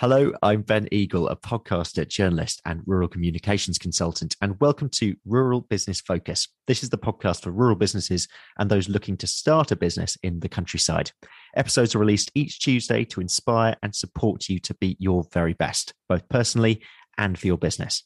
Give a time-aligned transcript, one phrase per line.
[0.00, 5.60] Hello, I'm Ben Eagle, a podcaster, journalist, and rural communications consultant, and welcome to Rural
[5.60, 6.48] Business Focus.
[6.66, 8.26] This is the podcast for rural businesses
[8.58, 11.12] and those looking to start a business in the countryside.
[11.54, 15.92] Episodes are released each Tuesday to inspire and support you to be your very best,
[16.08, 16.80] both personally
[17.18, 18.02] and for your business.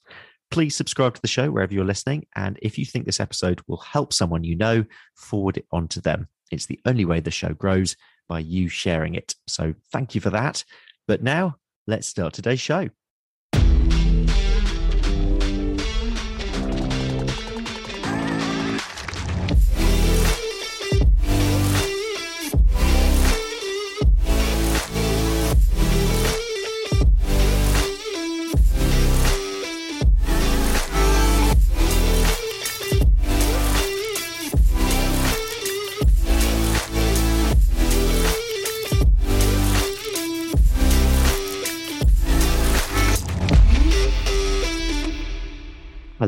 [0.51, 2.27] Please subscribe to the show wherever you're listening.
[2.35, 4.85] And if you think this episode will help someone you know,
[5.15, 6.27] forward it on to them.
[6.51, 7.95] It's the only way the show grows
[8.29, 9.37] by you sharing it.
[9.47, 10.65] So thank you for that.
[11.07, 12.89] But now let's start today's show.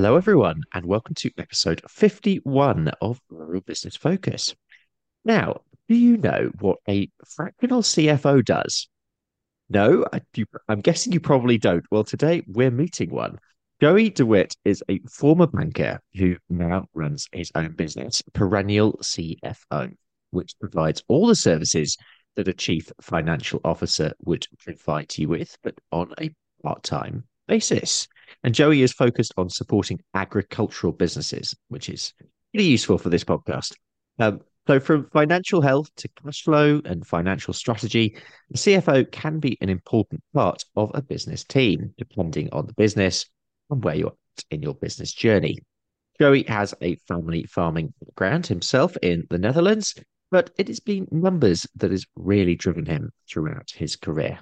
[0.06, 4.54] Hello, everyone, and welcome to episode 51 of Rural Business Focus.
[5.24, 8.88] Now, do you know what a fractional CFO does?
[9.68, 10.20] No, I,
[10.68, 11.84] am guessing you probably don't.
[11.90, 13.40] Well, today we're meeting one.
[13.80, 19.92] Joey de Wit is a former banker who now runs his own business, Perennial CFO,
[20.30, 21.96] which provides all the services
[22.36, 26.30] that a chief financial officer would provide you with, but on a
[26.62, 28.06] part time basis.
[28.42, 32.12] And Joey is focused on supporting agricultural businesses, which is
[32.54, 33.74] really useful for this podcast.
[34.18, 38.16] Um, so, from financial health to cash flow and financial strategy,
[38.50, 43.26] the CFO can be an important part of a business team, depending on the business
[43.70, 45.58] and where you're at in your business journey.
[46.18, 49.94] Joey has a family farming background himself in the Netherlands,
[50.30, 54.40] but it has been numbers that has really driven him throughout his career.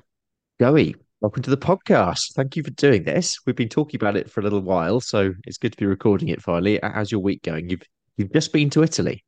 [0.60, 0.94] Joey,
[1.25, 2.34] Welcome to the podcast.
[2.34, 3.39] Thank you for doing this.
[3.47, 6.28] We've been talking about it for a little while, so it's good to be recording
[6.28, 6.78] it finally.
[6.83, 7.70] How's your week going?
[7.70, 7.80] You've
[8.19, 9.24] you've just been to Italy.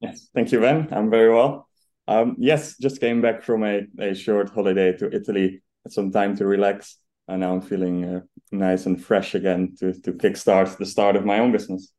[0.00, 0.88] Yes, thank you, Ben.
[0.90, 1.66] I'm very well.
[2.06, 5.62] Um, yes, just came back from a, a short holiday to Italy.
[5.82, 8.20] Had some time to relax, and now I'm feeling uh,
[8.52, 11.90] nice and fresh again to to kickstart the start of my own business.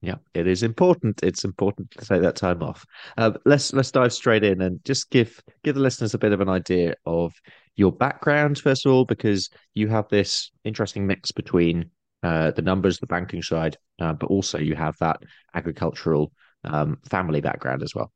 [0.00, 1.22] Yeah, it is important.
[1.22, 2.86] It's important to take that time off.
[3.18, 6.40] Uh, let's let's dive straight in and just give give the listeners a bit of
[6.40, 7.34] an idea of
[7.76, 11.90] your background first of all, because you have this interesting mix between
[12.22, 15.22] uh, the numbers, the banking side, uh, but also you have that
[15.54, 16.32] agricultural
[16.64, 18.12] um, family background as well.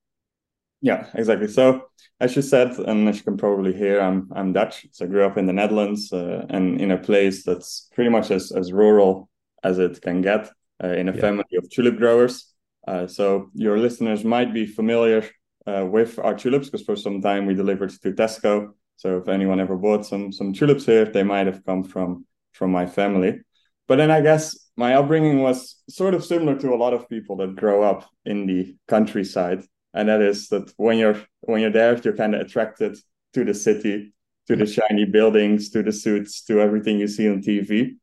[0.82, 1.48] Yeah, exactly.
[1.48, 1.82] So
[2.20, 4.86] as you said, and as you can probably hear, I'm I'm Dutch.
[4.92, 8.30] So I grew up in the Netherlands uh, and in a place that's pretty much
[8.30, 9.28] as as rural
[9.62, 10.50] as it can get
[10.82, 11.20] uh, in a yeah.
[11.20, 12.46] family of tulip growers.
[12.88, 15.22] Uh, so your listeners might be familiar
[15.66, 18.72] uh, with our tulips because for some time we delivered to Tesco.
[19.00, 22.70] So if anyone ever bought some some tulips here, they might have come from from
[22.70, 23.40] my family.
[23.88, 27.36] But then I guess my upbringing was sort of similar to a lot of people
[27.38, 29.62] that grow up in the countryside,
[29.94, 32.98] and that is that when you're when you're there, you're kind of attracted
[33.32, 34.12] to the city,
[34.48, 37.96] to the shiny buildings, to the suits, to everything you see on TV.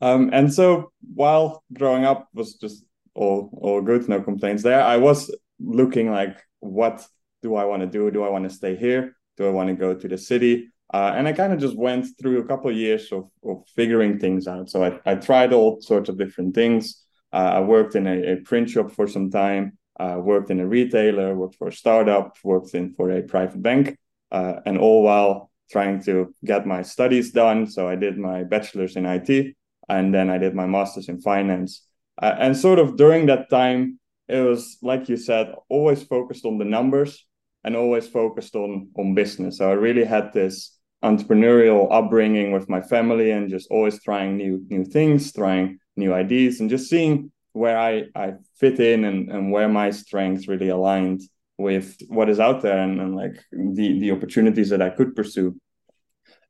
[0.00, 2.84] Um, and so while growing up was just
[3.14, 4.82] all all good, no complaints there.
[4.82, 7.06] I was looking like, what
[7.42, 8.10] do I want to do?
[8.10, 9.14] Do I want to stay here?
[9.40, 10.68] Do I want to go to the city?
[10.92, 14.18] Uh, and I kind of just went through a couple of years of, of figuring
[14.18, 14.68] things out.
[14.68, 17.02] So I, I tried all sorts of different things.
[17.32, 20.66] Uh, I worked in a, a, print shop for some time, uh, worked in a
[20.66, 23.96] retailer, worked for a startup, worked in for a private bank,
[24.30, 27.66] uh, and all while trying to get my studies done.
[27.66, 29.56] So I did my bachelor's in IT
[29.88, 31.86] and then I did my master's in finance.
[32.20, 36.58] Uh, and sort of during that time, it was like you said, always focused on
[36.58, 37.24] the numbers
[37.64, 39.58] and always focused on on business.
[39.58, 44.64] So I really had this entrepreneurial upbringing with my family and just always trying new
[44.68, 49.52] new things, trying new ideas, and just seeing where I I fit in and and
[49.52, 51.22] where my strengths really aligned
[51.58, 55.56] with what is out there and, and like the the opportunities that I could pursue.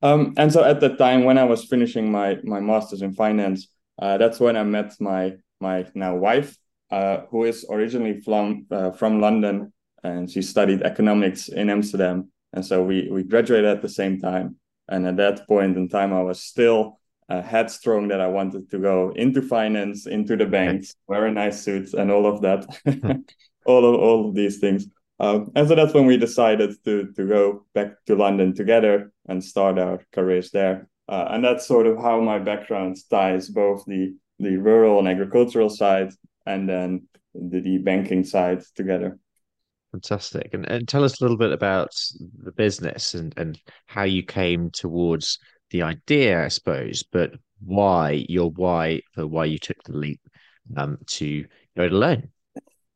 [0.03, 3.69] Um, and so at that time, when I was finishing my my master's in finance,
[3.99, 6.57] uh, that's when I met my my now wife,
[6.91, 12.31] uh, who is originally from uh, from London, and she studied economics in Amsterdam.
[12.53, 14.57] And so we we graduated at the same time.
[14.89, 16.99] And at that point in time, I was still
[17.29, 21.63] uh, headstrong that I wanted to go into finance, into the banks, wear a nice
[21.63, 22.67] suit, and all of that,
[23.67, 24.87] all of all of these things.
[25.21, 29.45] Um, and so that's when we decided to to go back to London together and
[29.45, 30.89] start our careers there.
[31.09, 35.69] Uh, and that's sort of how my background ties both the the rural and agricultural
[35.69, 36.11] side
[36.47, 39.19] and then the, the banking side together.
[39.93, 40.51] Fantastic.
[40.53, 41.91] And, and tell us a little bit about
[42.43, 45.39] the business and, and how you came towards
[45.71, 47.33] the idea, I suppose, but
[47.65, 50.21] why your why for why you took the leap
[50.77, 51.45] um, to
[51.77, 52.29] go it alone.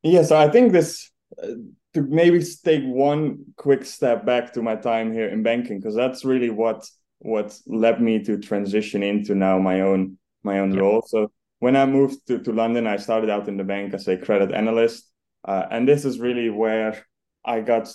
[0.02, 1.10] Yeah, so I think this
[1.42, 1.48] uh,
[1.94, 6.24] to maybe take one quick step back to my time here in banking because that's
[6.24, 6.88] really what
[7.20, 11.02] what led me to transition into now my own my own role.
[11.06, 11.30] So
[11.60, 14.52] when I moved to, to London, I started out in the bank as a credit
[14.52, 15.10] analyst.
[15.44, 17.04] Uh, and this is really where
[17.44, 17.92] I got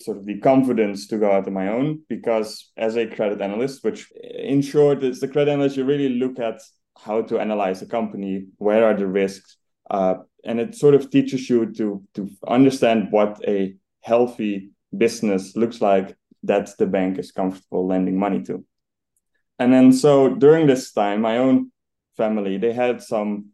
[0.00, 3.84] sort of the confidence to go out on my own because as a credit analyst,
[3.84, 6.60] which in short is the credit analyst, you really look at
[6.98, 9.56] how to analyze a company, where are the risks,
[9.90, 10.14] uh,
[10.44, 16.16] and it sort of teaches you to to understand what a healthy business looks like
[16.42, 18.64] that the bank is comfortable lending money to.
[19.58, 21.70] And then so during this time, my own
[22.16, 23.51] family they had some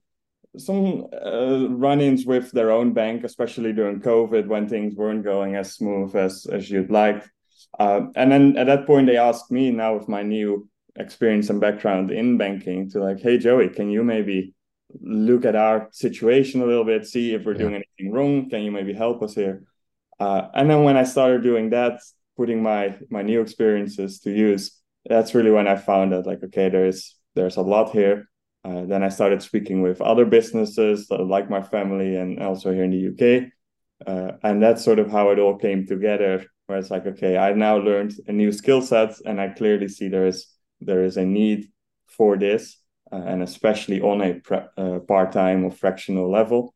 [0.58, 5.74] some uh, run-ins with their own bank, especially during COVID when things weren't going as
[5.74, 7.24] smooth as as you'd like.
[7.78, 11.60] Uh, and then at that point, they asked me now with my new experience and
[11.60, 14.54] background in banking to like, hey Joey, can you maybe
[15.00, 17.58] look at our situation a little bit, see if we're yeah.
[17.58, 18.50] doing anything wrong?
[18.50, 19.64] Can you maybe help us here?
[20.18, 22.00] Uh, and then when I started doing that,
[22.36, 24.72] putting my my new experiences to use,
[25.04, 28.28] that's really when I found that like, okay, there's there's a lot here
[28.68, 32.90] uh, then I started speaking with other businesses like my family and also here in
[32.90, 33.50] the UK.
[34.06, 37.52] Uh, and that's sort of how it all came together, where it's like, okay, I
[37.54, 40.46] now learned a new skill set and I clearly see there is
[40.80, 41.66] there is a need
[42.06, 42.76] for this,
[43.10, 46.74] uh, and especially on a pre- uh, part-time or fractional level.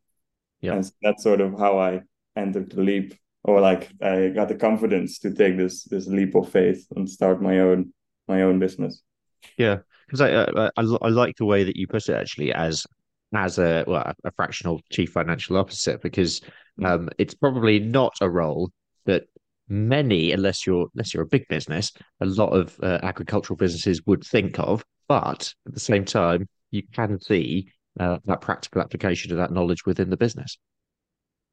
[0.61, 0.75] Yeah.
[0.75, 2.01] And so that's sort of how I
[2.37, 6.49] entered the leap or like I got the confidence to take this this leap of
[6.49, 7.93] faith and start my own
[8.29, 9.03] my own business.
[9.57, 9.81] Yeah,
[10.13, 12.87] because I, uh, I, I like the way that you put it actually as
[13.35, 16.43] as a well a fractional chief financial officer because
[16.79, 16.87] mm.
[16.87, 18.71] um, it's probably not a role
[19.07, 19.25] that
[19.69, 24.23] many unless you're unless you're a big business a lot of uh, agricultural businesses would
[24.23, 29.39] think of but at the same time you can see uh, that practical application of
[29.39, 30.59] that knowledge within the business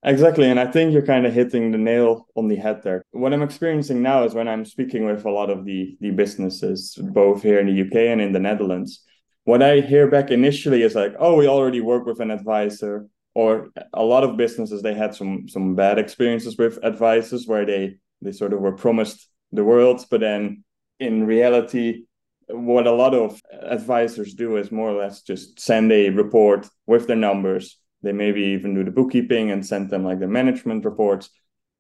[0.03, 0.45] Exactly.
[0.49, 3.03] And I think you're kind of hitting the nail on the head there.
[3.11, 6.97] What I'm experiencing now is when I'm speaking with a lot of the, the businesses,
[7.01, 9.03] both here in the UK and in the Netherlands,
[9.43, 13.07] what I hear back initially is like, oh, we already work with an advisor.
[13.35, 17.97] Or a lot of businesses, they had some some bad experiences with advisors where they
[18.21, 20.63] they sort of were promised the world, but then
[20.99, 22.05] in reality,
[22.47, 27.07] what a lot of advisors do is more or less just send a report with
[27.07, 31.29] their numbers they maybe even do the bookkeeping and send them like the management reports.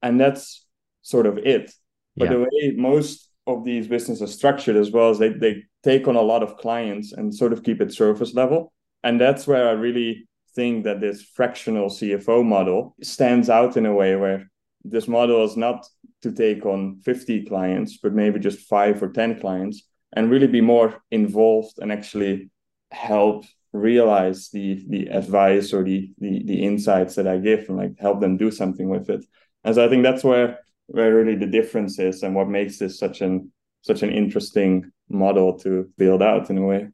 [0.01, 0.65] And that's
[1.01, 1.71] sort of it.
[2.17, 2.31] But yeah.
[2.31, 6.15] the way most of these businesses are structured as well as they, they take on
[6.15, 8.71] a lot of clients and sort of keep it surface level.
[9.03, 13.93] And that's where I really think that this fractional CFO model stands out in a
[13.93, 14.49] way where
[14.83, 15.85] this model is not
[16.21, 19.83] to take on 50 clients, but maybe just five or 10 clients
[20.13, 22.49] and really be more involved and actually
[22.91, 27.99] help realize the the advice or the, the the insights that I give and like
[27.99, 29.23] help them do something with it.
[29.63, 32.97] And so I think that's where where really the difference is and what makes this
[32.97, 33.51] such an
[33.81, 36.87] such an interesting model to build out in a way.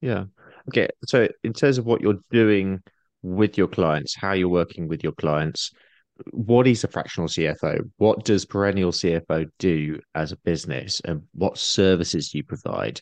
[0.00, 0.24] Yeah.
[0.68, 0.88] Okay.
[1.06, 2.82] So in terms of what you're doing
[3.22, 5.70] with your clients, how you're working with your clients,
[6.30, 7.90] what is a fractional CFO?
[7.96, 13.00] What does Perennial CFO do as a business and what services do you provide?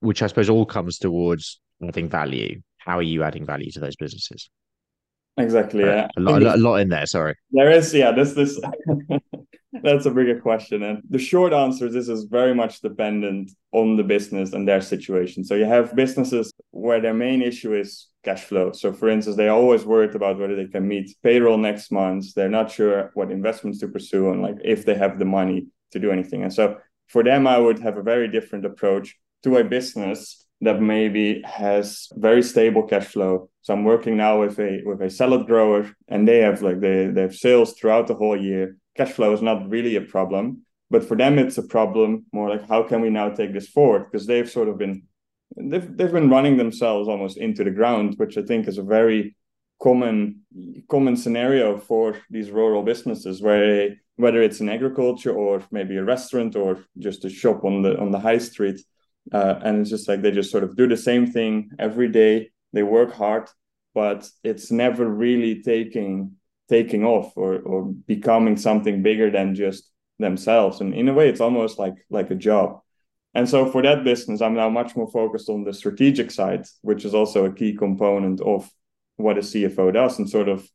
[0.00, 2.60] Which I suppose all comes towards adding value.
[2.78, 4.50] How are you adding value to those businesses?
[5.38, 5.84] Exactly.
[5.84, 6.08] Yeah.
[6.16, 7.06] A lot, a lot in there.
[7.06, 7.34] Sorry.
[7.52, 8.12] There is, yeah.
[8.12, 8.60] This, this.
[9.82, 13.96] that's a bigger question, and the short answer is this is very much dependent on
[13.96, 15.42] the business and their situation.
[15.44, 18.72] So you have businesses where their main issue is cash flow.
[18.72, 22.34] So, for instance, they're always worried about whether they can meet payroll next month.
[22.34, 25.98] They're not sure what investments to pursue and like if they have the money to
[25.98, 26.42] do anything.
[26.42, 26.76] And so,
[27.08, 32.08] for them, I would have a very different approach to a business that maybe has
[32.14, 33.50] very stable cash flow.
[33.62, 37.08] So I'm working now with a with a salad grower, and they have like they
[37.08, 38.76] they have sales throughout the whole year.
[38.96, 42.26] Cash flow is not really a problem, but for them it's a problem.
[42.32, 44.04] More like how can we now take this forward?
[44.04, 45.02] Because they've sort of been
[45.56, 49.36] they've they've been running themselves almost into the ground, which I think is a very
[49.82, 50.42] common
[50.88, 56.54] common scenario for these rural businesses where whether it's in agriculture or maybe a restaurant
[56.54, 58.80] or just a shop on the on the high street
[59.32, 62.50] uh, and it's just like they just sort of do the same thing every day.
[62.72, 63.48] They work hard
[63.94, 66.32] but it's never really taking
[66.68, 70.80] taking off or or becoming something bigger than just themselves.
[70.80, 72.80] And in a way it's almost like like a job.
[73.34, 77.04] And so for that business i'm now much more focused on the strategic side which
[77.04, 78.70] is also a key component of
[79.16, 80.68] what a cfo does and sort of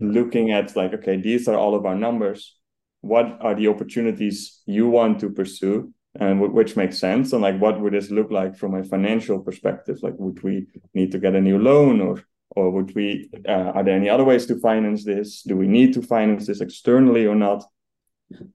[0.00, 2.56] looking at like okay these are all of our numbers.
[3.00, 7.58] What are the opportunities you want to pursue and w- which makes sense and like
[7.58, 9.98] what would this look like from a financial perspective?
[10.02, 13.84] Like would we need to get a new loan or or would we uh, are
[13.84, 15.42] there any other ways to finance this?
[15.42, 17.64] Do we need to finance this externally or not?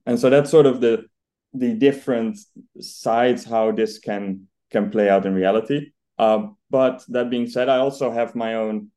[0.06, 1.06] And so that's sort of the
[1.52, 2.38] the different
[2.80, 5.92] sides how this can can play out in reality.
[6.18, 8.90] Um, but that being said i also have my own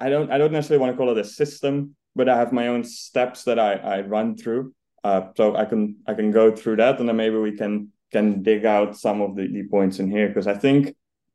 [0.00, 2.68] i don't i don't necessarily want to call it a system but i have my
[2.68, 4.72] own steps that i i run through.
[5.02, 8.26] Uh, so i can i can go through that and then maybe we can can
[8.42, 10.80] dig out some of the, the points in here because i think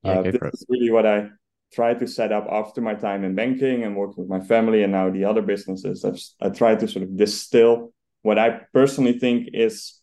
[0.06, 1.18] uh, this is really what i
[1.78, 4.92] try to set up after my time in banking and working with my family and
[4.92, 6.04] now the other businesses.
[6.04, 7.94] I've, i try to sort of distill
[8.28, 8.48] what i
[8.80, 10.00] personally think is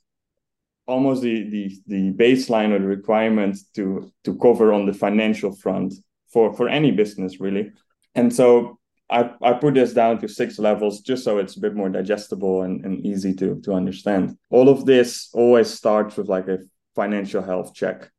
[0.87, 1.65] almost the, the
[1.95, 5.95] the baseline or the requirement to to cover on the financial front
[6.29, 7.73] for for any business really.
[8.15, 8.79] And so
[9.09, 12.63] I, I put this down to six levels just so it's a bit more digestible
[12.63, 14.37] and, and easy to, to understand.
[14.51, 16.59] All of this always starts with like a
[16.95, 18.11] financial health check.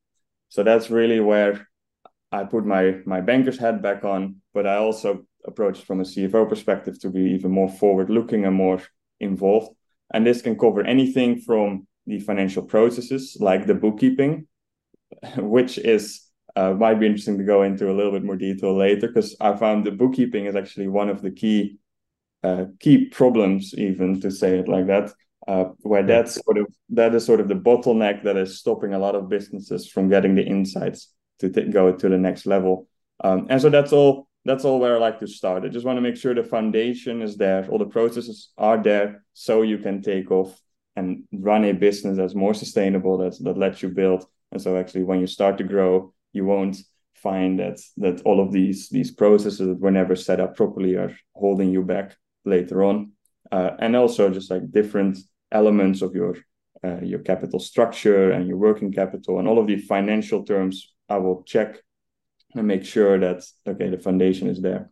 [0.49, 1.67] So that's really where
[2.31, 6.03] I put my my banker's hat back on, but I also approach it from a
[6.03, 8.81] CFO perspective to be even more forward looking and more
[9.19, 9.75] involved.
[10.13, 14.47] And this can cover anything from the financial processes like the bookkeeping,
[15.37, 16.26] which is
[16.57, 19.55] uh, might be interesting to go into a little bit more detail later because I
[19.55, 21.77] found the bookkeeping is actually one of the key
[22.43, 25.11] uh, key problems, even to say it like that,
[25.47, 28.99] uh, where that's sort of that is sort of the bottleneck that is stopping a
[28.99, 32.87] lot of businesses from getting the insights to t- go to the next level.
[33.23, 34.27] Um, and so that's all.
[34.45, 35.65] That's all where I like to start.
[35.65, 39.25] I just want to make sure the foundation is there, all the processes are there,
[39.33, 40.57] so you can take off
[40.95, 44.25] and run a business that's more sustainable, that that lets you build.
[44.51, 46.77] And so actually, when you start to grow, you won't
[47.15, 51.15] find that that all of these these processes that were never set up properly are
[51.33, 52.15] holding you back
[52.45, 53.11] later on.
[53.51, 55.17] Uh, and also just like different
[55.51, 56.35] elements of your
[56.83, 61.17] uh, your capital structure and your working capital and all of the financial terms I
[61.17, 61.81] will check
[62.55, 64.91] and make sure that okay the foundation is there.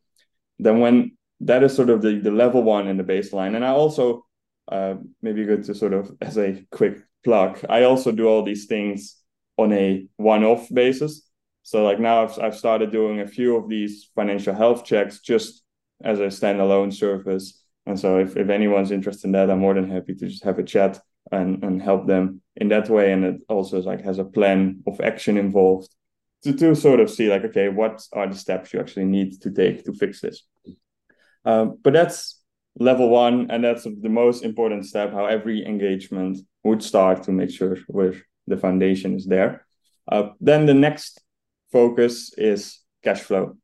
[0.57, 3.69] Then when that is sort of the, the level one in the baseline, and I
[3.69, 4.25] also
[4.71, 8.65] uh, maybe good to sort of as a quick plug, I also do all these
[8.65, 9.17] things
[9.57, 11.24] on a one-off basis.
[11.65, 15.63] So like now I've I've started doing a few of these financial health checks just
[16.03, 17.59] as a standalone service.
[17.87, 20.59] And so if, if anyone's interested in that, I'm more than happy to just have
[20.59, 20.99] a chat
[21.31, 23.11] and, and help them in that way.
[23.11, 25.89] And it also like has a plan of action involved
[26.43, 29.49] to, to sort of see like, okay, what are the steps you actually need to
[29.49, 30.43] take to fix this?
[31.45, 32.43] Um, but that's
[32.77, 37.49] level one, and that's the most important step, how every engagement would start to make
[37.49, 38.13] sure where
[38.45, 39.65] the foundation is there.
[40.11, 41.21] Uh, then the next
[41.75, 43.57] focus is cash flow.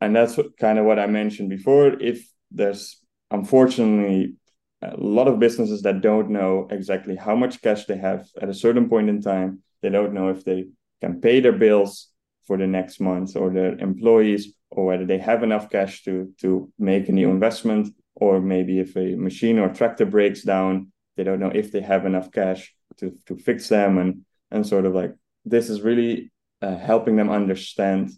[0.00, 1.88] And that's what, kind of what I mentioned before.
[2.12, 2.18] If
[2.50, 2.82] there's
[3.30, 4.36] unfortunately
[4.80, 8.60] a lot of businesses that don't know exactly how much cash they have at a
[8.64, 9.50] certain point in time,
[9.82, 10.60] they don't know if they
[11.02, 12.08] can pay their bills
[12.46, 16.48] for the next month or their employees or whether they have enough cash to to
[16.78, 21.40] make a new investment or maybe if a machine or tractor breaks down they don't
[21.40, 24.10] know if they have enough cash to to fix them and
[24.52, 25.12] and sort of like
[25.44, 26.30] this is really
[26.62, 28.10] uh, helping them understand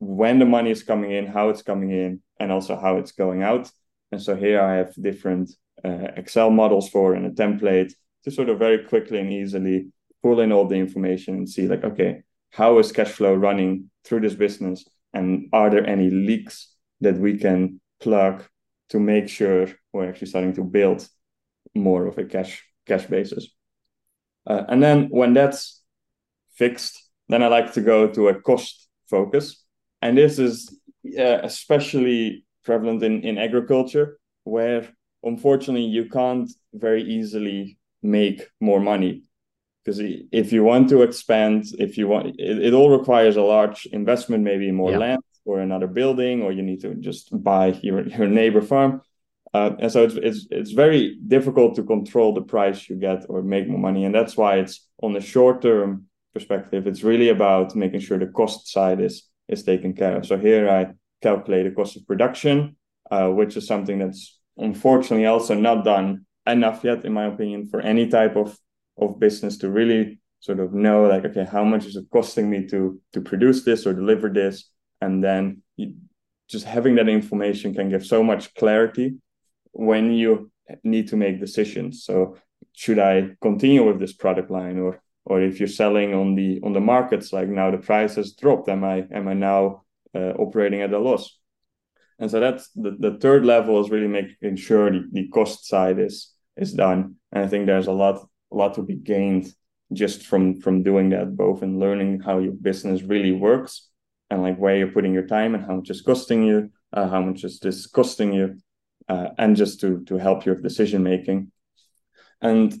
[0.00, 3.42] when the money is coming in how it's coming in and also how it's going
[3.42, 3.70] out.
[4.12, 5.50] And so here i have different
[5.84, 7.92] uh, excel models for and a template
[8.24, 9.88] to sort of very quickly and easily
[10.22, 14.20] pull in all the information and see like okay how is cash flow running through
[14.20, 14.84] this business?
[15.12, 18.44] And are there any leaks that we can plug
[18.90, 21.08] to make sure we're actually starting to build
[21.74, 23.48] more of a cash cash basis?
[24.46, 25.82] Uh, and then when that's
[26.54, 29.64] fixed then i like to go to a cost focus.
[30.02, 30.78] And this is
[31.18, 34.88] uh, especially prevalent in, in agriculture where
[35.22, 39.22] unfortunately you can't very easily make more money.
[39.84, 43.86] Because if you want to expand if you want it, it all requires a large
[43.86, 44.98] investment maybe more yeah.
[44.98, 49.00] land or another building or you need to just buy your, your neighbor farm.
[49.54, 53.40] Uh, and so it's, it's it's very difficult to control the price you get or
[53.40, 54.04] make more money.
[54.04, 58.26] And that's why it's on the short term perspective it's really about making sure the
[58.26, 60.26] cost side is is taken care of.
[60.26, 60.92] So here i
[61.22, 62.76] calculate the cost of production
[63.10, 67.80] uh, which is something that's unfortunately also not done enough yet in my opinion for
[67.80, 68.58] any type of
[68.98, 72.66] of business to really sort of know like okay how much is it costing me
[72.66, 74.70] to to produce this or deliver this?
[75.00, 75.94] And then you,
[76.48, 79.16] just having that information can give so much clarity
[79.72, 80.50] when you
[80.82, 82.04] need to make decisions.
[82.04, 82.36] So
[82.72, 86.72] should i continue with this product line or or if you're selling on the on
[86.72, 89.82] the markets like now the price has dropped am i am i now
[90.14, 91.38] uh, operating at a loss
[92.18, 95.98] and so that's the, the third level is really making sure the, the cost side
[95.98, 99.52] is is done and I think there's a lot a lot to be gained
[99.92, 103.88] just from from doing that, both in learning how your business really works
[104.30, 107.20] and like where you're putting your time and how much is costing you, uh, how
[107.20, 108.56] much is this costing you,
[109.08, 111.50] uh, and just to to help your decision making.
[112.40, 112.74] And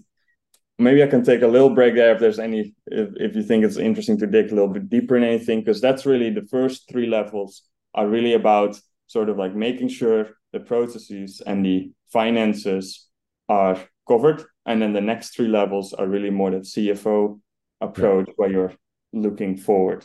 [0.78, 3.64] maybe I can take a little break there if there's any if, if you think
[3.64, 6.88] it's interesting to dig a little bit deeper in anything, because that's really the first
[6.88, 7.62] three levels
[7.94, 13.08] are really about sort of like making sure the processes and the finances
[13.48, 14.44] are covered.
[14.66, 17.40] And then the next three levels are really more that CFO
[17.80, 18.34] approach yeah.
[18.36, 18.72] where you're
[19.12, 20.04] looking forward.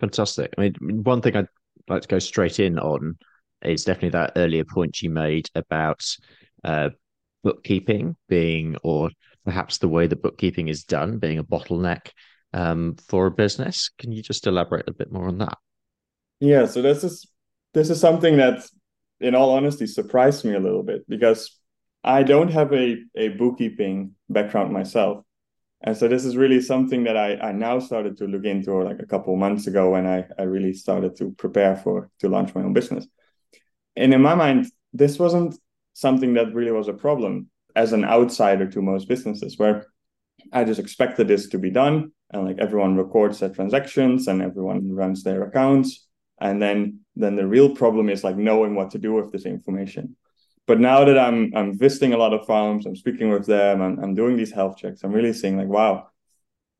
[0.00, 0.52] Fantastic.
[0.58, 1.48] I mean, one thing I'd
[1.88, 3.16] like to go straight in on
[3.62, 6.04] is definitely that earlier point you made about
[6.64, 6.90] uh,
[7.42, 9.10] bookkeeping being, or
[9.48, 12.10] perhaps the way that bookkeeping is done being a bottleneck
[12.52, 13.88] um, for a business.
[13.98, 15.56] Can you just elaborate a bit more on that?
[16.38, 17.26] Yeah, so this is
[17.72, 18.68] this is something that,
[19.20, 21.58] in all honesty, surprised me a little bit because
[22.04, 25.24] I don't have a, a bookkeeping background myself.
[25.80, 29.00] And so this is really something that I, I now started to look into like
[29.00, 32.64] a couple months ago when I, I really started to prepare for to launch my
[32.64, 33.06] own business.
[33.96, 35.58] And in my mind, this wasn't
[35.94, 39.86] something that really was a problem as an outsider to most businesses, where
[40.52, 44.92] I just expected this to be done and like everyone records their transactions and everyone
[44.92, 46.06] runs their accounts.
[46.40, 50.16] And then then the real problem is like knowing what to do with this information.
[50.66, 53.98] But now that I'm I'm visiting a lot of farms, I'm speaking with them, I'm,
[53.98, 56.08] I'm doing these health checks, I'm really seeing like, wow,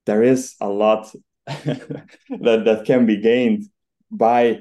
[0.07, 1.13] there is a lot
[1.47, 3.65] that that can be gained
[4.11, 4.61] by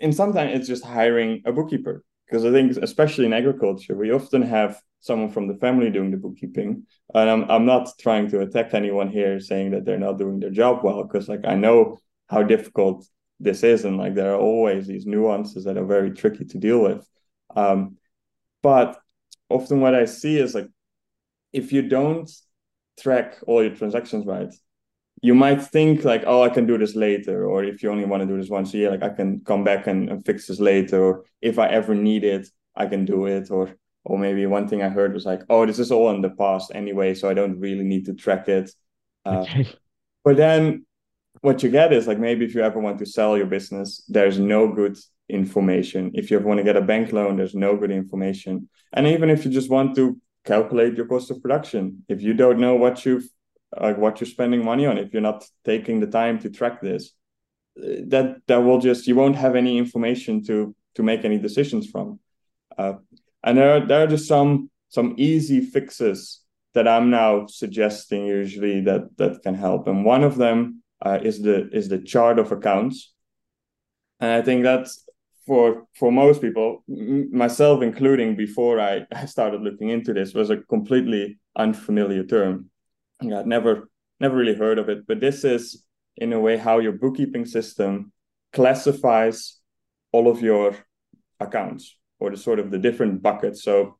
[0.00, 2.04] and sometimes it's just hiring a bookkeeper.
[2.26, 6.16] Because I think especially in agriculture, we often have someone from the family doing the
[6.16, 6.86] bookkeeping.
[7.14, 10.50] And I'm I'm not trying to attack anyone here saying that they're not doing their
[10.50, 13.06] job well, because like I know how difficult
[13.38, 16.80] this is, and like there are always these nuances that are very tricky to deal
[16.80, 17.06] with.
[17.54, 17.98] Um,
[18.62, 18.98] but
[19.50, 20.68] often what I see is like
[21.52, 22.30] if you don't
[22.98, 24.54] track all your transactions right,
[25.20, 27.46] you might think like, oh, I can do this later.
[27.46, 29.64] Or if you only want to do this once a year, like I can come
[29.64, 31.04] back and, and fix this later.
[31.04, 33.50] Or if I ever need it, I can do it.
[33.50, 36.30] Or or maybe one thing I heard was like, oh, this is all in the
[36.30, 38.70] past anyway, so I don't really need to track it.
[39.24, 39.68] Uh, okay.
[40.24, 40.86] But then
[41.40, 44.38] what you get is like maybe if you ever want to sell your business, there's
[44.38, 44.96] no good
[45.28, 46.12] information.
[46.14, 48.68] If you ever want to get a bank loan, there's no good information.
[48.92, 52.60] And even if you just want to calculate your cost of production, if you don't
[52.60, 53.28] know what you've
[53.80, 57.12] like what you're spending money on, if you're not taking the time to track this,
[57.76, 62.20] that that will just you won't have any information to to make any decisions from.
[62.76, 62.94] Uh,
[63.44, 66.40] and there are, there are just some some easy fixes
[66.74, 69.88] that I'm now suggesting usually that that can help.
[69.88, 73.12] And one of them uh, is the is the chart of accounts.
[74.20, 75.08] And I think that's
[75.46, 80.58] for for most people, myself including, before I, I started looking into this, was a
[80.58, 82.70] completely unfamiliar term.
[83.20, 83.88] I'd never
[84.20, 85.84] never really heard of it, but this is
[86.16, 88.12] in a way how your bookkeeping system
[88.52, 89.58] classifies
[90.12, 90.76] all of your
[91.40, 93.64] accounts or the sort of the different buckets.
[93.64, 93.98] So,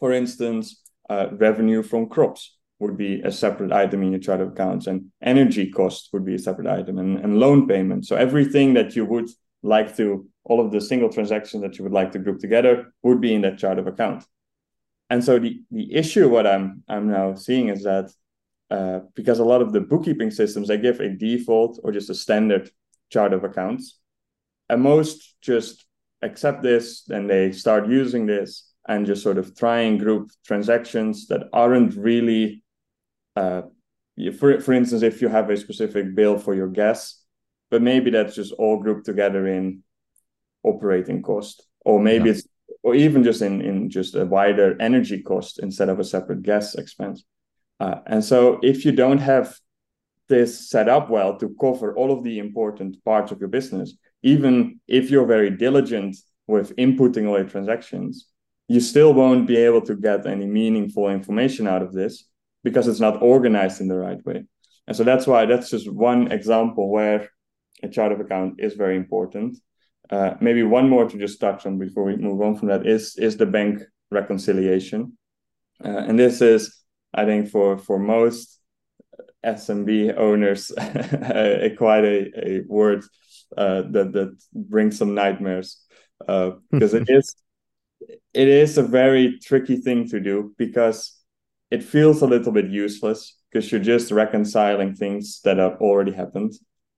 [0.00, 4.48] for instance, uh, revenue from crops would be a separate item in your chart of
[4.48, 8.04] accounts, and energy cost would be a separate item, and, and loan payment.
[8.06, 9.30] So everything that you would
[9.62, 13.20] like to all of the single transactions that you would like to group together would
[13.20, 14.24] be in that chart of account.
[15.08, 18.10] And so the, the issue what I'm I'm now seeing is that
[18.70, 22.14] uh, because a lot of the bookkeeping systems they give a default or just a
[22.14, 22.70] standard
[23.10, 24.00] chart of accounts,
[24.68, 25.84] and most just
[26.22, 31.26] accept this and they start using this and just sort of try and group transactions
[31.26, 32.62] that aren't really
[33.36, 33.62] uh,
[34.38, 37.22] for for instance if you have a specific bill for your gas
[37.72, 39.82] but maybe that's just all grouped together in
[40.62, 42.32] operating cost, or maybe yeah.
[42.32, 42.46] it's
[42.82, 46.74] or even just in in just a wider energy cost instead of a separate gas
[46.74, 47.24] expense.
[47.80, 49.56] Uh, and so if you don't have
[50.28, 54.80] this set up well to cover all of the important parts of your business, even
[54.86, 58.28] if you're very diligent with inputting all your transactions,
[58.68, 62.24] you still won't be able to get any meaningful information out of this
[62.64, 64.44] because it's not organized in the right way.
[64.86, 67.28] And so that's why that's just one example where
[67.82, 69.58] a chart of account is very important.
[70.10, 73.16] Uh, maybe one more to just touch on before we move on from that is
[73.16, 75.16] is the bank reconciliation,
[75.84, 76.82] uh, and this is
[77.14, 78.60] I think for for most
[79.44, 83.04] SMB owners a, quite a, a word
[83.56, 85.84] uh, that that brings some nightmares
[86.20, 87.34] because uh, it is
[88.34, 91.20] it is a very tricky thing to do because
[91.70, 96.52] it feels a little bit useless because you're just reconciling things that have already happened.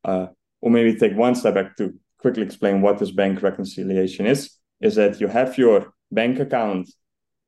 [0.05, 0.27] Uh,
[0.61, 4.95] or maybe take one step back to quickly explain what this bank reconciliation is, is
[4.95, 6.89] that you have your bank account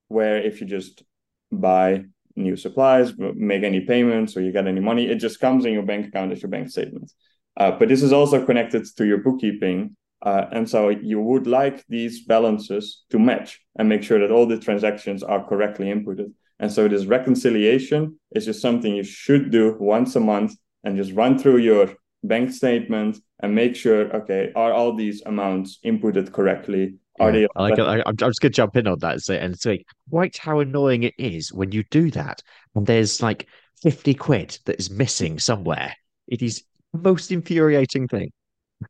[0.08, 1.02] where if you just
[1.50, 2.04] buy
[2.36, 5.08] new supplies, make any payments, or you get any money.
[5.08, 7.10] It just comes in your bank account as your bank statement.
[7.56, 9.96] Uh, but this is also connected to your bookkeeping.
[10.22, 14.46] Uh, and so you would like these balances to match and make sure that all
[14.46, 16.32] the transactions are correctly inputted.
[16.58, 20.52] And so this reconciliation is just something you should do once a month
[20.84, 25.78] and just run through your bank statement and make sure, okay, are all these amounts
[25.84, 26.94] inputted correctly?
[27.20, 27.48] Are yeah, they?
[27.56, 30.36] I like, I, I'm just gonna jump in on that and say, and say quite
[30.36, 32.42] how annoying it is when you do that
[32.74, 33.48] and there's like
[33.82, 35.94] fifty quid that is missing somewhere.
[36.26, 38.31] It is most infuriating thing.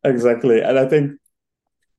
[0.04, 1.12] Exactly, and I think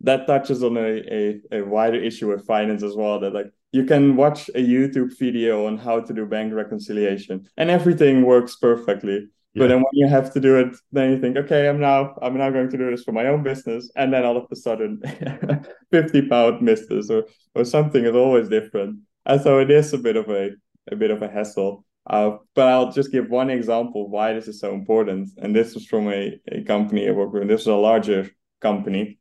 [0.02, 3.20] that touches on a, a, a wider issue with finance as well.
[3.20, 7.70] That like you can watch a YouTube video on how to do bank reconciliation, and
[7.70, 9.28] everything works perfectly.
[9.54, 9.64] Yeah.
[9.64, 12.38] But then when you have to do it, then you think, okay, I'm now I'm
[12.38, 15.02] now going to do this for my own business, and then all of a sudden,
[15.92, 19.98] fifty pound missed this or or something is always different, and so it is a
[19.98, 20.52] bit of a
[20.92, 21.86] a bit of a hassle.
[22.10, 25.86] Uh, but I'll just give one example why this is so important, and this was
[25.86, 27.48] from a, a company I work with.
[27.48, 28.30] This was a larger
[28.62, 29.20] company,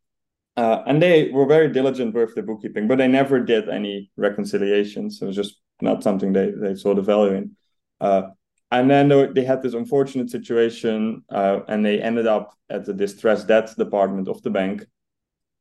[0.56, 5.18] uh, and they were very diligent with the bookkeeping, but they never did any reconciliations.
[5.18, 7.56] So it was just not something they, they saw the value in.
[8.00, 8.22] Uh,
[8.70, 13.48] and then they had this unfortunate situation, uh, and they ended up at the distressed
[13.48, 14.84] debt department of the bank.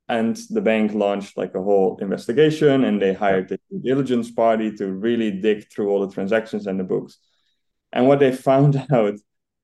[0.07, 4.71] And the bank launched like a whole investigation, and they hired the due diligence party
[4.73, 7.17] to really dig through all the transactions and the books.
[7.91, 9.15] And what they found out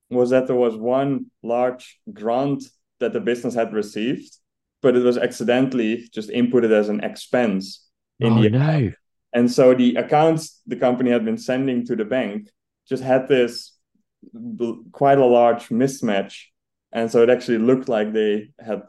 [0.10, 2.63] was that there was one large grant
[2.99, 4.36] that the business had received,
[4.82, 7.88] but it was accidentally just inputted as an expense
[8.19, 8.84] in oh, the account.
[8.84, 8.91] No.
[9.34, 12.49] And so the accounts the company had been sending to the bank
[12.88, 13.77] just had this
[14.91, 16.45] quite a large mismatch.
[16.91, 18.84] And so it actually looked like they had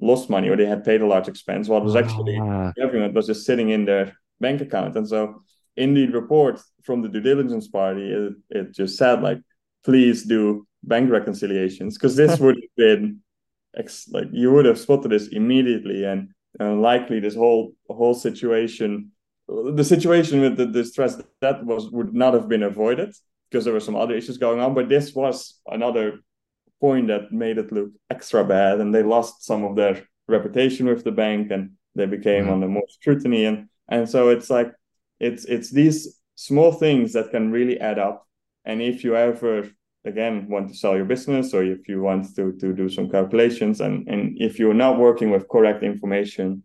[0.00, 2.72] lost money or they had paid a large expense while it was actually ah.
[2.78, 4.96] everyone was just sitting in their bank account.
[4.96, 5.42] And so
[5.76, 9.40] in the report from the due diligence party, it, it just said like,
[9.84, 13.20] please do bank reconciliations because this would have been
[13.76, 16.30] ex- like you would have spotted this immediately and
[16.60, 19.10] uh, likely this whole whole situation
[19.48, 23.14] the situation with the distress that was would not have been avoided
[23.48, 26.20] because there were some other issues going on but this was another
[26.80, 31.04] point that made it look extra bad and they lost some of their reputation with
[31.04, 32.52] the bank and they became mm-hmm.
[32.54, 34.72] under more scrutiny and and so it's like
[35.20, 38.26] it's it's these small things that can really add up
[38.64, 39.68] and if you ever
[40.04, 43.80] again want to sell your business or if you want to to do some calculations
[43.80, 46.62] and and if you're not working with correct information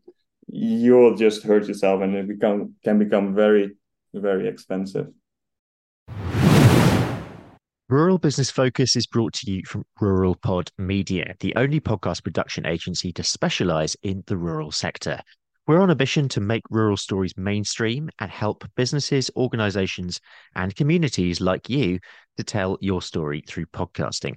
[0.47, 3.71] you'll just hurt yourself and it become can become very
[4.13, 5.08] very expensive
[7.91, 13.12] Rural Business Focus is brought to you from RuralPod Media, the only podcast production agency
[13.12, 15.19] to specialize in the rural sector.
[15.67, 20.21] We're on a mission to make rural stories mainstream and help businesses, organizations,
[20.56, 21.99] and communities like you
[22.38, 24.36] to tell your story through podcasting.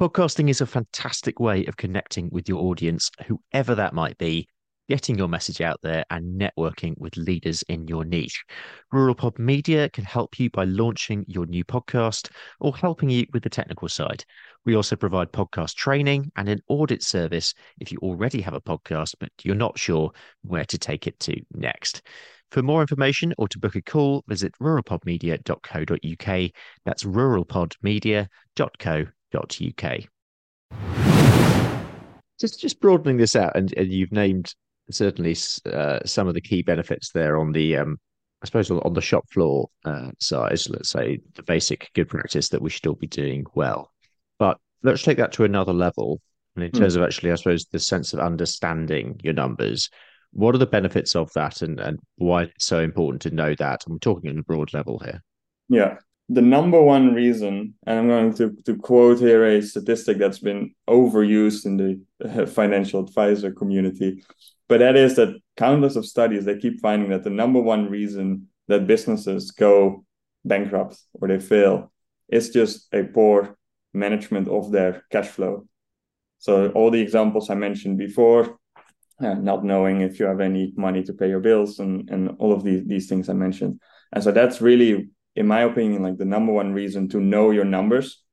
[0.00, 4.48] Podcasting is a fantastic way of connecting with your audience, whoever that might be,
[4.88, 8.44] getting your message out there and networking with leaders in your niche.
[8.92, 13.50] RuralPod Media can help you by launching your new podcast or helping you with the
[13.50, 14.24] technical side.
[14.64, 19.14] We also provide podcast training and an audit service if you already have a podcast,
[19.20, 20.10] but you're not sure
[20.42, 22.02] where to take it to next.
[22.50, 26.50] For more information or to book a call, visit ruralpodmedia.co.uk.
[26.84, 30.00] That's ruralpodmedia.co.uk.
[32.40, 34.54] Just just broadening this out, and, and you've named
[34.90, 37.98] certainly uh, some of the key benefits there on the um,
[38.42, 42.60] I suppose on the shop floor uh, side, let's say the basic good practice that
[42.60, 43.90] we should all be doing well.
[44.38, 46.20] But let's take that to another level.
[46.54, 46.78] And in mm.
[46.78, 49.88] terms of actually, I suppose, the sense of understanding your numbers,
[50.32, 53.82] what are the benefits of that and, and why it's so important to know that?
[53.86, 55.22] I'm talking on a broad level here.
[55.70, 55.96] Yeah
[56.28, 60.74] the number one reason, and I'm going to, to quote here a statistic that's been
[60.88, 64.24] overused in the uh, financial advisor community,
[64.74, 68.48] but that is that countless of studies they keep finding that the number one reason
[68.66, 70.04] that businesses go
[70.44, 71.92] bankrupt or they fail
[72.28, 73.56] is just a poor
[73.92, 75.68] management of their cash flow.
[76.38, 78.58] So all the examples I mentioned before,
[79.20, 82.52] uh, not knowing if you have any money to pay your bills and, and all
[82.52, 83.78] of these, these things I mentioned.
[84.12, 87.64] And so that's really in my opinion, like the number one reason to know your
[87.64, 88.24] numbers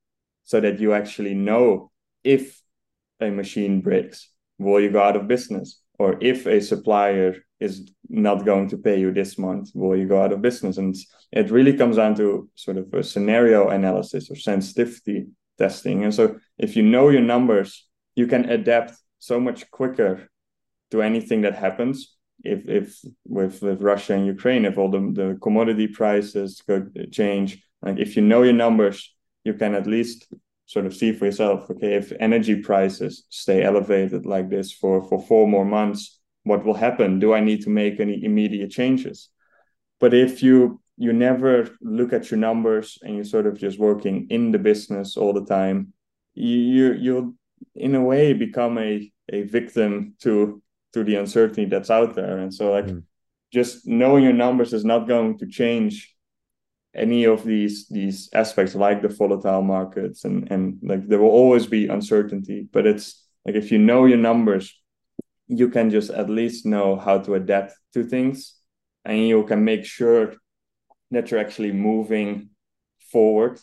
[0.44, 1.92] so that you actually know
[2.24, 2.60] if
[3.20, 5.84] a machine breaks, will you go out of business?
[6.02, 7.74] Or if a supplier is
[8.10, 10.78] not going to pay you this month, will you go out of business?
[10.78, 10.96] And
[11.32, 15.28] it really comes down to sort of a scenario analysis or sensitivity
[15.60, 16.04] testing.
[16.04, 16.24] And so
[16.58, 20.28] if you know your numbers, you can adapt so much quicker
[20.90, 21.96] to anything that happens
[22.44, 22.88] if if
[23.38, 27.50] with with Russia and Ukraine, if all the, the commodity prices could change,
[27.86, 28.98] like if you know your numbers,
[29.44, 30.20] you can at least
[30.72, 35.22] sort of see for yourself, okay, if energy prices stay elevated like this for for
[35.22, 37.20] four more months, what will happen?
[37.20, 39.30] Do I need to make any immediate changes?
[40.00, 44.28] But if you you never look at your numbers and you're sort of just working
[44.30, 45.94] in the business all the time,
[46.34, 47.34] you, you you'll
[47.76, 50.62] in a way become a a victim to
[50.94, 52.38] to the uncertainty that's out there.
[52.38, 53.04] And so like mm.
[53.52, 56.16] just knowing your numbers is not going to change
[56.94, 61.66] any of these these aspects like the volatile markets and and like there will always
[61.66, 64.78] be uncertainty but it's like if you know your numbers
[65.48, 68.56] you can just at least know how to adapt to things
[69.06, 70.34] and you can make sure
[71.12, 72.50] that you're actually moving
[73.12, 73.60] forward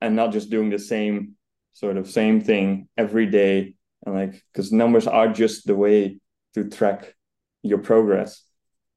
[0.00, 1.36] and not just doing the same
[1.72, 6.18] sort of same thing every day and like because numbers are just the way
[6.54, 7.14] to track
[7.62, 8.42] your progress.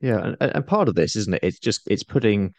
[0.02, 1.44] Yeah and, and part of this isn't it?
[1.44, 2.54] It's just it's putting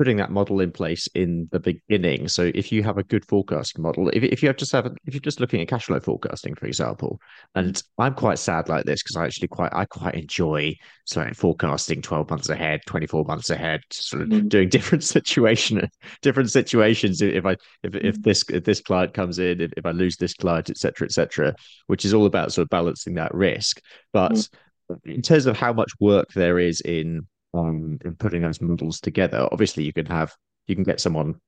[0.00, 2.26] putting that model in place in the beginning.
[2.26, 5.12] So if you have a good forecasting model, if, if you have just have if
[5.12, 7.20] you're just looking at cash flow forecasting, for example,
[7.54, 11.36] and I'm quite sad like this because I actually quite I quite enjoy sort of
[11.36, 14.48] forecasting 12 months ahead, 24 months ahead, sort of mm-hmm.
[14.48, 15.86] doing different situation
[16.22, 17.20] different situations.
[17.20, 18.22] If I if, if mm-hmm.
[18.22, 21.08] this if this client comes in, if, if I lose this client, etc.
[21.08, 21.54] etc.
[21.88, 23.82] which is all about sort of balancing that risk.
[24.14, 25.10] But mm-hmm.
[25.10, 29.48] in terms of how much work there is in um, in putting those models together.
[29.50, 30.34] Obviously, you can have
[30.66, 31.40] you can get someone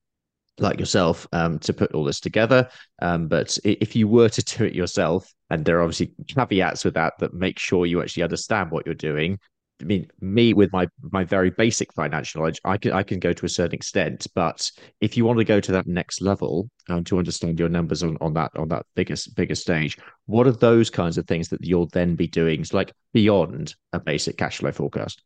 [0.58, 2.68] like yourself um, to put all this together.
[3.00, 6.94] Um, but if you were to do it yourself, and there are obviously caveats with
[6.94, 9.38] that that make sure you actually understand what you're doing.
[9.80, 13.32] I mean, me with my my very basic financial knowledge, I can I can go
[13.32, 14.26] to a certain extent.
[14.34, 18.02] But if you want to go to that next level um, to understand your numbers
[18.02, 21.64] on, on that on that biggest biggest stage, what are those kinds of things that
[21.64, 25.22] you'll then be doing, like beyond a basic cash flow forecast?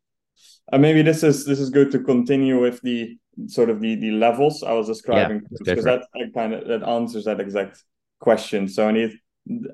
[0.71, 4.11] Uh, maybe this is this is good to continue with the sort of the the
[4.11, 7.83] levels I was describing yeah, because that, that kind of that answers that exact
[8.19, 8.67] question.
[8.67, 9.11] So I need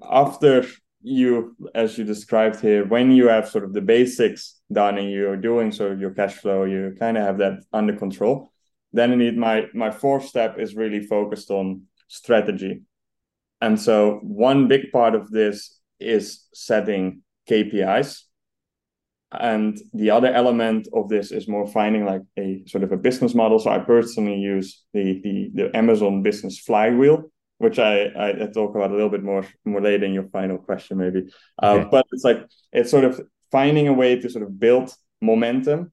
[0.10, 0.66] after
[1.02, 5.36] you as you described here when you have sort of the basics done and you're
[5.36, 8.54] doing sort of your cash flow you kind of have that under control
[8.94, 12.84] then I need my my fourth step is really focused on strategy.
[13.60, 18.22] And so one big part of this is setting KPIs
[19.40, 23.34] and the other element of this is more finding like a sort of a business
[23.34, 23.60] model.
[23.60, 28.76] So I personally use the the, the Amazon business flywheel, which I, I, I talk
[28.76, 31.32] about a little bit more more later in your final question maybe.
[31.62, 31.88] Uh, okay.
[31.92, 35.92] But it's like it's sort of finding a way to sort of build momentum.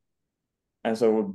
[0.82, 1.34] And so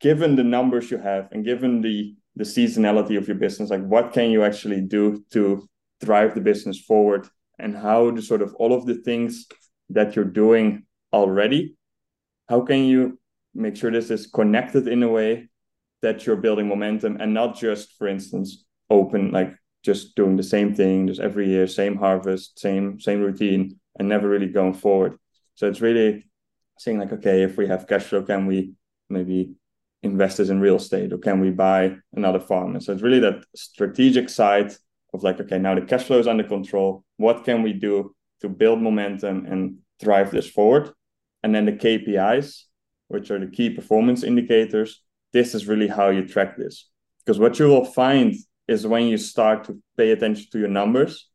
[0.00, 4.12] given the numbers you have and given the the seasonality of your business, like what
[4.12, 5.68] can you actually do to
[6.00, 9.46] drive the business forward and how do sort of all of the things
[9.90, 11.76] that you're doing already.
[12.48, 13.18] How can you
[13.54, 15.48] make sure this is connected in a way
[16.00, 20.74] that you're building momentum and not just for instance open like just doing the same
[20.74, 25.16] thing just every year same harvest same same routine and never really going forward?
[25.54, 26.26] So it's really
[26.78, 28.72] saying like okay if we have cash flow can we
[29.10, 29.54] maybe
[30.02, 32.74] invest this in real estate or can we buy another farm?
[32.74, 34.72] And so it's really that strategic side
[35.14, 37.04] of like okay now the cash flow is under control.
[37.18, 40.90] What can we do to build momentum and drive this forward
[41.42, 42.62] and then the KPIs,
[43.08, 45.02] which are the key performance indicators.
[45.32, 46.88] This is really how you track this.
[47.24, 48.34] Because what you will find
[48.68, 51.28] is when you start to pay attention to your numbers,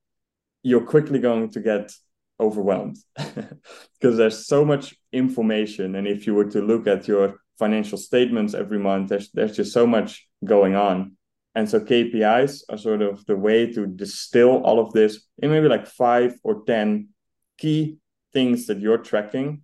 [0.63, 1.91] you're quickly going to get
[2.39, 5.95] overwhelmed because there's so much information.
[5.95, 9.73] And if you were to look at your financial statements every month, there's, there's just
[9.73, 11.13] so much going on.
[11.55, 15.67] And so KPIs are sort of the way to distill all of this in maybe
[15.67, 17.09] like five or 10
[17.57, 17.97] key
[18.31, 19.63] things that you're tracking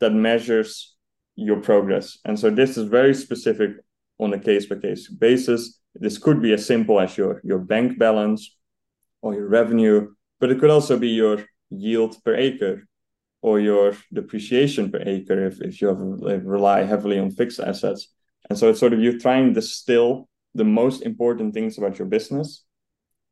[0.00, 0.96] that measures
[1.36, 2.18] your progress.
[2.24, 3.70] And so this is very specific
[4.18, 5.80] on a case by case basis.
[5.94, 8.56] This could be as simple as your, your bank balance
[9.22, 12.86] or your revenue, but it could also be your yield per acre
[13.42, 18.08] or your depreciation per acre if, if you have, rely heavily on fixed assets.
[18.48, 22.08] And so it's sort of you trying to distill the most important things about your
[22.08, 22.64] business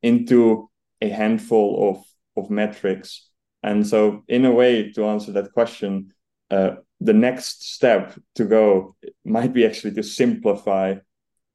[0.03, 3.29] into a handful of, of metrics.
[3.63, 6.15] And so, in a way, to answer that question,
[6.51, 10.97] uh, the next step to go might be actually to simplify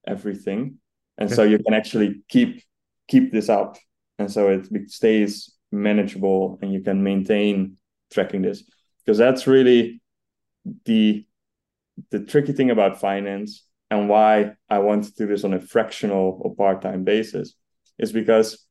[0.08, 0.77] everything.
[1.17, 2.63] And so you can actually keep
[3.08, 3.77] keep this up.
[4.19, 7.77] And so it stays manageable and you can maintain
[8.12, 8.63] tracking this.
[9.06, 10.01] Because that's really
[10.86, 11.25] the
[12.10, 16.39] the tricky thing about finance and why I want to do this on a fractional
[16.41, 17.53] or part-time basis
[17.99, 18.65] is because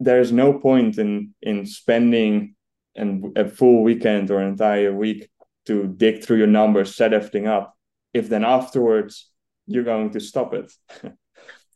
[0.00, 2.54] there is no point in in spending
[2.96, 5.30] an, a full weekend or an entire week
[5.70, 7.76] to dig through your numbers, set everything up,
[8.12, 9.30] if then afterwards
[9.66, 10.72] you're going to stop it.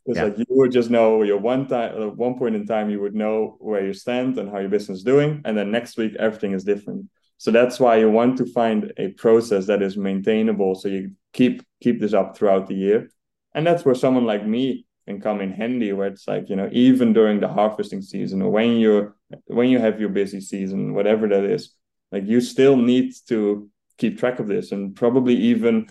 [0.07, 0.25] It's yeah.
[0.25, 3.01] like you would just know your one time, at uh, one point in time, you
[3.01, 6.13] would know where you stand and how your business is doing, and then next week
[6.19, 7.07] everything is different.
[7.37, 11.63] So that's why you want to find a process that is maintainable, so you keep
[11.81, 13.09] keep this up throughout the year,
[13.55, 15.91] and that's where someone like me can come in handy.
[15.91, 19.15] Where it's like you know, even during the harvesting season or when you're
[19.47, 21.73] when you have your busy season, whatever that is,
[22.11, 25.87] like you still need to keep track of this, and probably even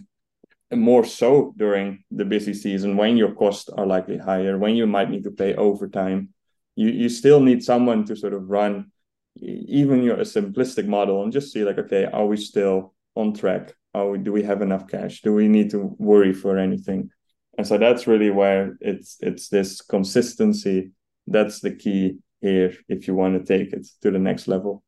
[0.73, 5.11] more so during the busy season when your costs are likely higher, when you might
[5.11, 6.31] need to pay overtime.
[6.77, 8.91] You you still need someone to sort of run
[9.37, 13.75] even your a simplistic model and just see like, okay, are we still on track?
[13.95, 15.23] Are do we have enough cash?
[15.23, 17.11] Do we need to worry for anything?
[17.57, 20.91] And so that's really where it's it's this consistency.
[21.27, 24.83] That's the key here if you want to take it to the next level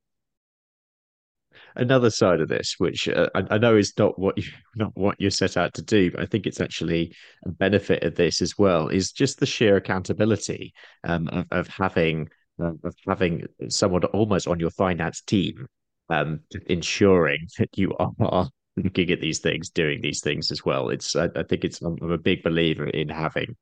[1.76, 5.20] another side of this, which uh, I, I, know is not what you not what
[5.20, 8.58] you're set out to do, but I think it's actually a benefit of this as
[8.58, 8.88] well.
[8.88, 12.28] Is just the sheer accountability um, of, of having
[12.60, 15.66] uh, of having someone almost on your finance team,
[16.08, 20.90] um, ensuring that you are looking at these things, doing these things as well.
[20.90, 23.56] It's I, I think it's I'm a big believer in having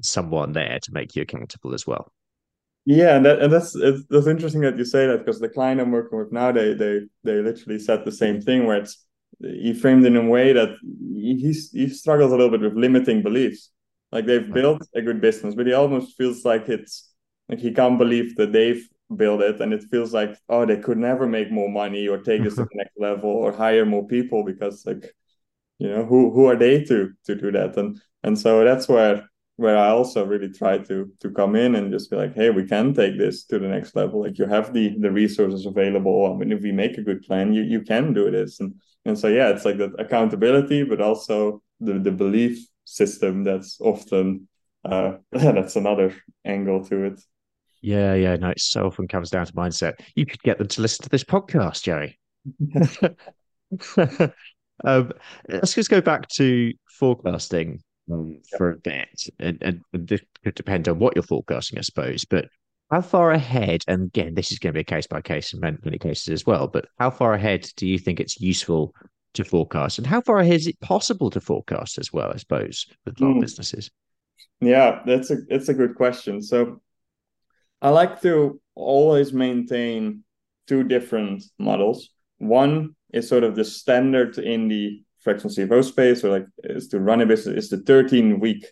[0.00, 2.12] someone there to make you accountable as well.
[2.84, 5.80] Yeah, and, that, and that's it's, that's interesting that you say that because the client
[5.80, 9.04] I'm working with now, they they they literally said the same thing where it's
[9.40, 10.70] he framed it in a way that
[11.14, 13.70] he he struggles a little bit with limiting beliefs.
[14.10, 17.12] Like they've built a good business, but he almost feels like it's
[17.48, 20.98] like he can't believe that they've built it, and it feels like oh they could
[20.98, 24.44] never make more money or take this to the next level or hire more people
[24.44, 25.14] because like
[25.78, 29.28] you know who who are they to to do that and and so that's where
[29.62, 32.66] where I also really try to to come in and just be like, hey, we
[32.66, 34.22] can take this to the next level.
[34.22, 36.30] Like you have the the resources available.
[36.30, 38.60] I mean, if we make a good plan, you you can do this.
[38.60, 43.80] And and so yeah, it's like that accountability, but also the the belief system that's
[43.80, 44.48] often
[44.84, 47.20] uh that's another angle to it.
[47.80, 49.94] Yeah, yeah, no, it so often comes down to mindset.
[50.14, 52.18] You could get them to listen to this podcast, Joey.
[54.84, 55.12] um,
[55.48, 60.88] let's just go back to forecasting um, for a bit, and, and this could depend
[60.88, 62.24] on what you're forecasting, I suppose.
[62.24, 62.46] But
[62.90, 65.60] how far ahead, and again, this is going to be a case by case in
[65.60, 68.94] many, many cases as well, but how far ahead do you think it's useful
[69.34, 69.98] to forecast?
[69.98, 73.40] And how far ahead is it possible to forecast as well, I suppose, with mm.
[73.40, 73.90] businesses?
[74.60, 76.42] Yeah, that's a that's a good question.
[76.42, 76.82] So
[77.80, 80.22] I like to always maintain
[80.68, 82.10] two different models.
[82.38, 87.00] One is sort of the standard in the fractional CFO space or like is to
[87.00, 88.66] run a business is the 13 week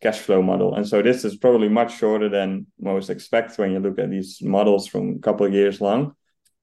[0.00, 0.74] cash flow model.
[0.74, 4.40] And so this is probably much shorter than most expect when you look at these
[4.42, 6.12] models from a couple of years long.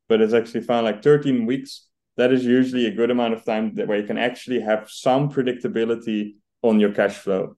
[0.08, 1.88] But it's actually found like 13 weeks.
[2.18, 5.30] That is usually a good amount of time that where you can actually have some
[5.30, 7.58] predictability on your cash flow.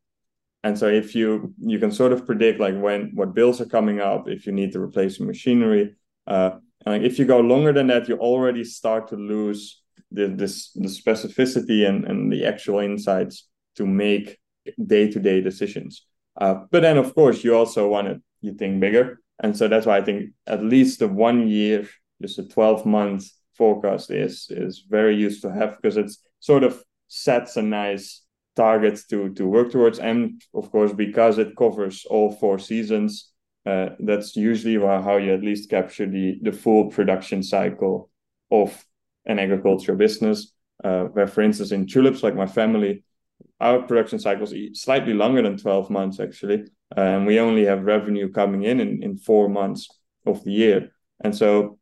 [0.64, 4.02] And so if you you can sort of predict like when what bills are coming
[4.02, 6.52] up, if you need to replace machinery, uh,
[6.86, 10.72] and like if you go longer than that, you already start to lose the this
[10.72, 14.38] the specificity and, and the actual insights to make
[14.86, 16.06] day-to-day decisions.
[16.40, 19.20] Uh, but then of course you also want to you think bigger.
[19.42, 21.88] And so that's why i think at least the one year
[22.22, 26.84] just a 12 month forecast is is very useful to have because it's sort of
[27.08, 28.24] sets a nice
[28.56, 30.00] target to to work towards.
[30.00, 33.32] And of course because it covers all four seasons
[33.66, 38.10] uh, that's usually how you at least capture the the full production cycle
[38.50, 38.86] of
[39.28, 40.54] an agricultural business.
[40.84, 43.04] Uh, where, for instance, in tulips, like my family,
[43.60, 48.32] our production cycles slightly longer than 12 months actually, uh, and we only have revenue
[48.32, 49.88] coming in, in in four months
[50.26, 50.92] of the year.
[51.24, 51.80] And so,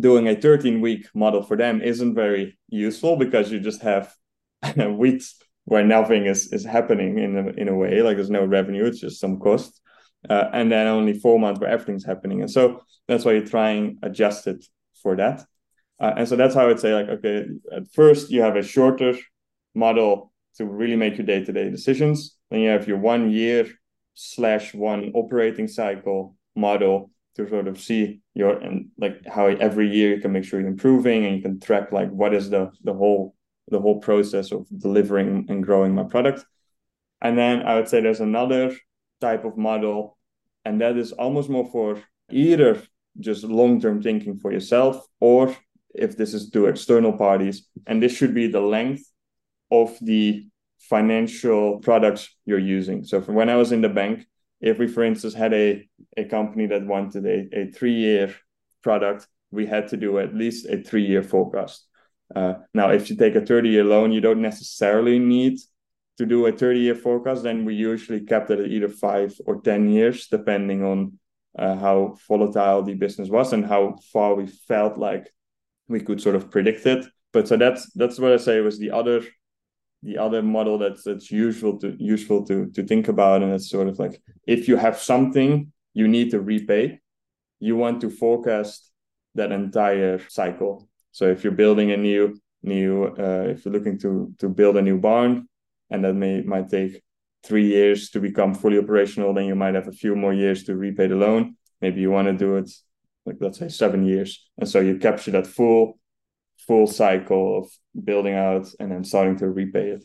[0.00, 4.14] doing a 13 week model for them isn't very useful because you just have
[4.76, 8.86] weeks where nothing is is happening in a, in a way like there's no revenue
[8.86, 9.80] it's just some cost
[10.28, 13.70] uh, and then only four months where everything's happening and so that's why you try
[13.70, 14.64] and adjust it
[15.02, 15.44] for that
[16.00, 18.62] uh, and so that's how I would say, like, okay, at first you have a
[18.62, 19.14] shorter
[19.74, 22.36] model to really make your day-to-day decisions.
[22.50, 23.68] Then you have your one year
[24.14, 30.14] slash one operating cycle model to sort of see your and like how every year
[30.14, 32.92] you can make sure you're improving and you can track like what is the the
[32.92, 33.34] whole
[33.68, 36.44] the whole process of delivering and growing my product.
[37.22, 38.74] And then I would say there's another
[39.20, 40.18] type of model,
[40.64, 42.82] and that is almost more for either
[43.18, 45.54] just long-term thinking for yourself or
[45.94, 47.66] if this is to external parties.
[47.86, 49.04] And this should be the length
[49.70, 50.46] of the
[50.78, 53.04] financial products you're using.
[53.04, 54.26] So from when I was in the bank,
[54.60, 58.34] if we, for instance, had a, a company that wanted a, a three year
[58.82, 61.86] product, we had to do at least a three year forecast.
[62.34, 65.58] Uh, now, if you take a 30 year loan, you don't necessarily need
[66.18, 67.42] to do a 30 year forecast.
[67.42, 71.18] Then we usually kept it at either five or 10 years, depending on
[71.58, 75.32] uh, how volatile the business was and how far we felt like
[75.90, 77.04] we could sort of predict it.
[77.32, 79.22] But so that's that's what I say was the other
[80.02, 83.42] the other model that's that's useful to useful to to think about.
[83.42, 87.00] And it's sort of like if you have something you need to repay
[87.60, 88.90] you want to forecast
[89.34, 90.88] that entire cycle.
[91.12, 94.82] So if you're building a new new uh, if you're looking to to build a
[94.82, 95.48] new barn
[95.90, 97.02] and that may might take
[97.44, 100.76] three years to become fully operational then you might have a few more years to
[100.76, 101.56] repay the loan.
[101.80, 102.70] Maybe you want to do it
[103.30, 105.98] like let's say seven years and so you capture that full
[106.66, 107.70] full cycle of
[108.04, 110.04] building out and then starting to repay it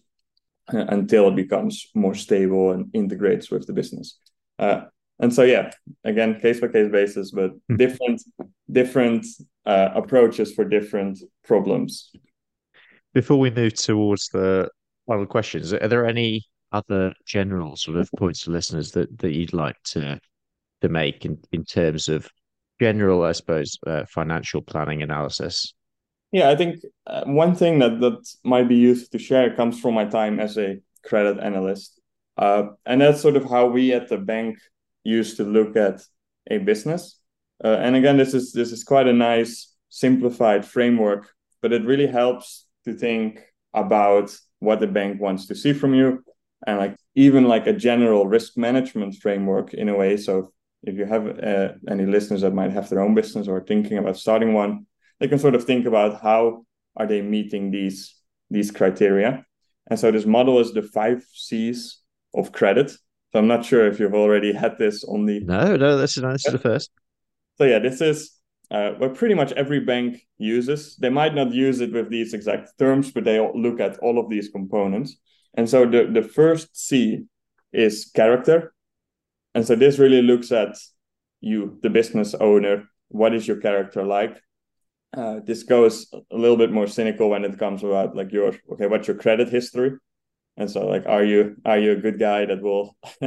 [0.73, 4.19] uh, until it becomes more stable and integrates with the business.
[4.57, 4.82] Uh,
[5.19, 5.71] and so, yeah,
[6.03, 7.76] again, case by case basis, but hmm.
[7.78, 8.21] different
[8.71, 9.26] different
[9.65, 12.11] uh, approaches for different problems.
[13.13, 14.69] Before we move towards the
[15.07, 19.53] final questions, are there any other general sort of points to listeners that that you'd
[19.53, 20.19] like to
[20.82, 22.28] to make in in terms of
[22.80, 25.73] general, I suppose, uh, financial planning analysis?
[26.32, 29.93] Yeah, I think uh, one thing that that might be useful to share comes from
[29.93, 31.99] my time as a credit analyst,
[32.38, 34.57] uh, and that's sort of how we at the bank
[35.03, 36.01] used to look at
[36.49, 37.19] a business.
[37.63, 41.30] Uh, and again, this is this is quite a nice simplified framework,
[41.61, 43.39] but it really helps to think
[43.73, 46.21] about what the bank wants to see from you,
[46.67, 50.17] and like even like a general risk management framework in a way.
[50.17, 50.51] So
[50.86, 54.17] if you have uh, any listeners that might have their own business or thinking about
[54.17, 54.86] starting one
[55.19, 56.65] they can sort of think about how
[56.95, 58.15] are they meeting these
[58.49, 59.45] these criteria.
[59.89, 62.01] And so this model is the five C's
[62.33, 62.91] of credit.
[62.91, 66.23] So I'm not sure if you've already had this on the no no this is
[66.23, 66.91] this is the first.
[67.57, 68.31] So yeah, this is
[68.71, 70.95] uh, what pretty much every bank uses.
[70.97, 74.29] They might not use it with these exact terms, but they look at all of
[74.29, 75.17] these components.
[75.53, 77.25] And so the, the first C
[77.71, 78.73] is character.
[79.56, 80.78] And so this really looks at
[81.41, 82.88] you, the business owner.
[83.08, 84.38] What is your character like?
[85.16, 88.88] uh, this goes a little bit more cynical when it comes about like your okay
[88.88, 89.91] what's your credit history?
[90.58, 92.97] And so like are you are you a good guy that will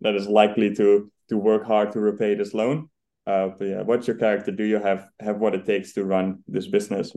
[0.00, 2.88] that is likely to to work hard to repay this loan?
[3.26, 4.52] Uh, but yeah what's your character?
[4.52, 7.12] Do you have have what it takes to run this business?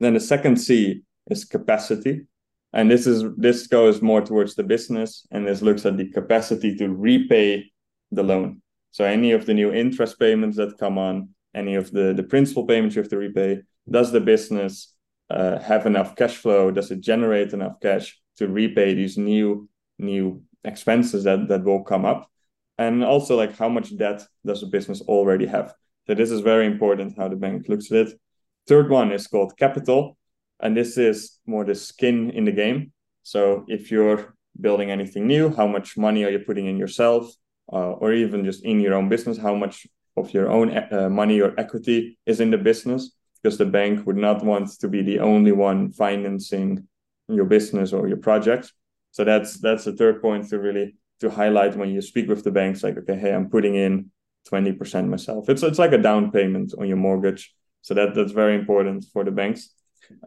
[0.00, 2.26] Then the second c is capacity
[2.72, 6.76] and this is this goes more towards the business and this looks at the capacity
[6.76, 7.70] to repay
[8.12, 8.62] the loan.
[8.90, 12.66] So any of the new interest payments that come on any of the the principal
[12.66, 14.94] payments you have to repay does the business
[15.30, 16.70] uh, have enough cash flow?
[16.70, 22.04] Does it generate enough cash to repay these new new expenses that that will come
[22.04, 22.30] up?
[22.76, 25.74] And also like how much debt does the business already have?
[26.06, 28.20] So this is very important how the bank looks at it.
[28.66, 30.17] Third one is called capital
[30.60, 32.92] and this is more the skin in the game.
[33.22, 37.32] So if you're building anything new how much money are you putting in yourself?
[37.70, 39.86] Uh, or even just in your own business how much
[40.16, 43.12] of your own uh, money or equity is in the business?
[43.40, 46.88] Because the bank would not want to be the only one financing
[47.28, 48.72] your business or your project.
[49.12, 52.50] So that's that's the third point to really to highlight when you speak with the
[52.52, 54.08] banks like okay hey i'm putting in
[54.50, 55.48] 20% myself.
[55.48, 57.54] It's it's like a down payment on your mortgage.
[57.82, 59.70] So that that's very important for the banks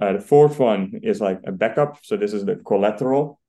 [0.01, 3.39] uh, the fourth one is like a backup so this is the collateral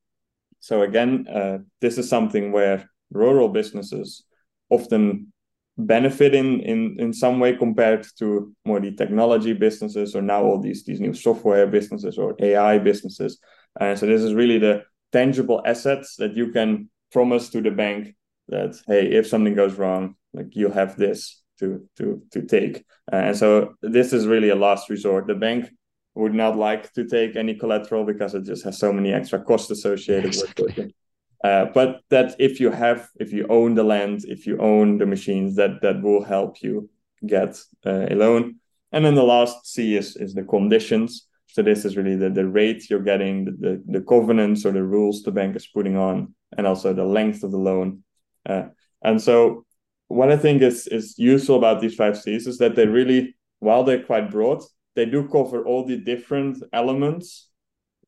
[0.60, 4.24] so again uh, this is something where rural businesses
[4.70, 5.32] often
[5.78, 10.60] benefit in in in some way compared to more the technology businesses or now all
[10.60, 13.38] these these new software businesses or AI businesses.
[13.80, 18.14] And so this is really the tangible assets that you can promise to the bank
[18.48, 22.84] that hey, if something goes wrong, like you have this to to to take.
[23.10, 25.26] And so this is really a last resort.
[25.26, 25.70] The bank
[26.14, 29.70] would not like to take any collateral because it just has so many extra costs
[29.70, 30.64] associated exactly.
[30.64, 30.94] with it.
[31.42, 35.06] Uh, but that if you have, if you own the land, if you own the
[35.06, 36.88] machines, that that will help you
[37.26, 38.56] get uh, a loan.
[38.92, 41.26] And then the last C is is the conditions.
[41.46, 44.82] So this is really the, the rate you're getting, the, the, the covenants or the
[44.82, 48.04] rules the bank is putting on, and also the length of the loan.
[48.48, 48.68] Uh,
[49.02, 49.66] and so
[50.08, 53.82] what I think is is useful about these five C's is that they really, while
[53.82, 54.62] they're quite broad,
[54.94, 57.48] they do cover all the different elements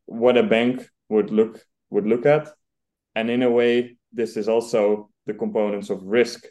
[0.06, 2.48] what a bank would look would look at.
[3.14, 6.44] And in a way this is also the components of risk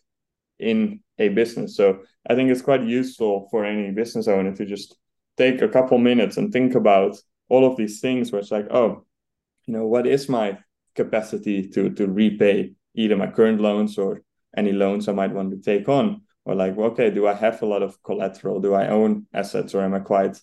[0.60, 1.76] in a business.
[1.76, 4.96] So i think it's quite useful for any business owner to just
[5.38, 7.18] take a couple minutes and think about
[7.50, 9.06] all of these things where it's like oh
[9.66, 10.58] you know what is my
[10.96, 14.22] capacity to to repay either my current loans or
[14.56, 17.66] any loans i might want to take on or like okay do i have a
[17.66, 18.60] lot of collateral?
[18.60, 20.38] Do i own assets or am i quite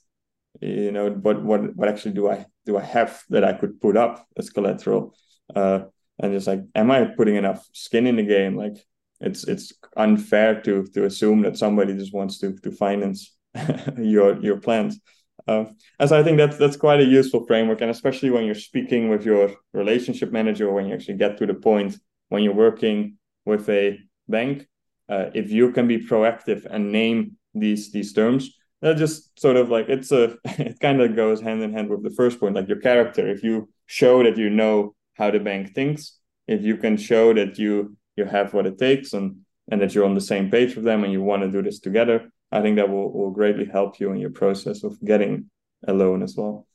[0.61, 3.97] you know what what what actually do i do i have that i could put
[3.97, 5.15] up as collateral?
[5.55, 5.81] Uh
[6.19, 8.57] and just like am i putting enough skin in the game?
[8.57, 8.77] Like
[9.21, 13.37] it's it's unfair to to assume that somebody just wants to to finance
[13.99, 15.01] your your plans.
[15.49, 15.65] Uh,
[15.99, 17.81] and so i think that's that's quite a useful framework.
[17.81, 21.55] And especially when you're speaking with your relationship manager when you actually get to the
[21.55, 21.99] point
[22.29, 23.99] when you're working with a
[24.29, 24.69] bank
[25.11, 29.69] uh, if you can be proactive and name these these terms that just sort of
[29.69, 32.69] like it's a it kind of goes hand in hand with the first point like
[32.69, 33.29] your character.
[33.29, 37.59] If you show that you know how the bank thinks if you can show that
[37.59, 39.37] you you have what it takes and
[39.71, 41.79] and that you're on the same page with them and you want to do this
[41.79, 45.49] together i think that will, will greatly help you in your process of getting
[45.87, 46.67] a loan as well.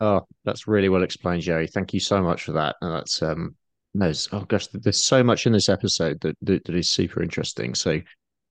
[0.00, 1.66] Oh that's really well explained Joey.
[1.66, 2.76] Thank you so much for that.
[2.80, 3.56] And that's um
[3.94, 7.74] no oh gosh there's so much in this episode that that, that is super interesting
[7.74, 8.00] so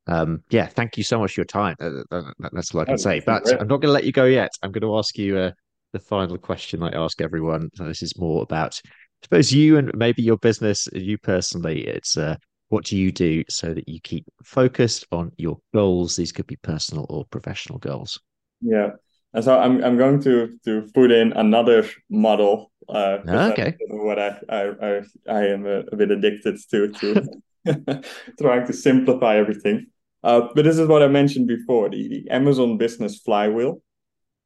[0.07, 1.75] um, yeah, thank you so much for your time.
[1.79, 3.19] Uh, that's all I can oh, say.
[3.19, 3.59] But great.
[3.59, 4.51] I'm not going to let you go yet.
[4.63, 5.51] I'm going to ask you uh,
[5.93, 7.69] the final question I ask everyone.
[7.75, 8.89] So this is more about, I
[9.23, 11.85] suppose, you and maybe your business, you personally.
[11.85, 12.37] It's uh,
[12.69, 16.15] what do you do so that you keep focused on your goals?
[16.15, 18.19] These could be personal or professional goals.
[18.61, 18.91] Yeah.
[19.33, 22.71] And so I'm I'm going to to put in another model.
[22.87, 23.19] Uh,
[23.51, 23.75] okay.
[23.89, 27.23] What I I I, I am a, a bit addicted to to
[28.39, 29.87] trying to simplify everything.
[30.23, 33.81] Uh, but this is what I mentioned before the, the Amazon business flywheel.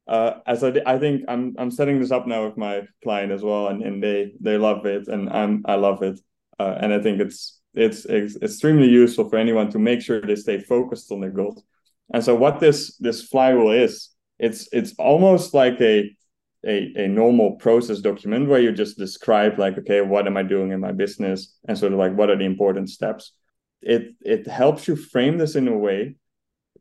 [0.07, 3.43] Uh, as I, I think I'm I'm setting this up now with my client as
[3.43, 6.19] well, and, and they they love it, and I'm I love it,
[6.59, 10.35] uh, and I think it's it's, it's extremely useful for anyone to make sure they
[10.35, 11.63] stay focused on their goals.
[12.13, 14.09] And so what this this flywheel is,
[14.41, 16.13] it's it's almost like a
[16.65, 20.71] a, a normal process document where you just describe like okay what am i doing
[20.71, 23.33] in my business and sort of like what are the important steps.
[23.81, 26.15] It it helps you frame this in a way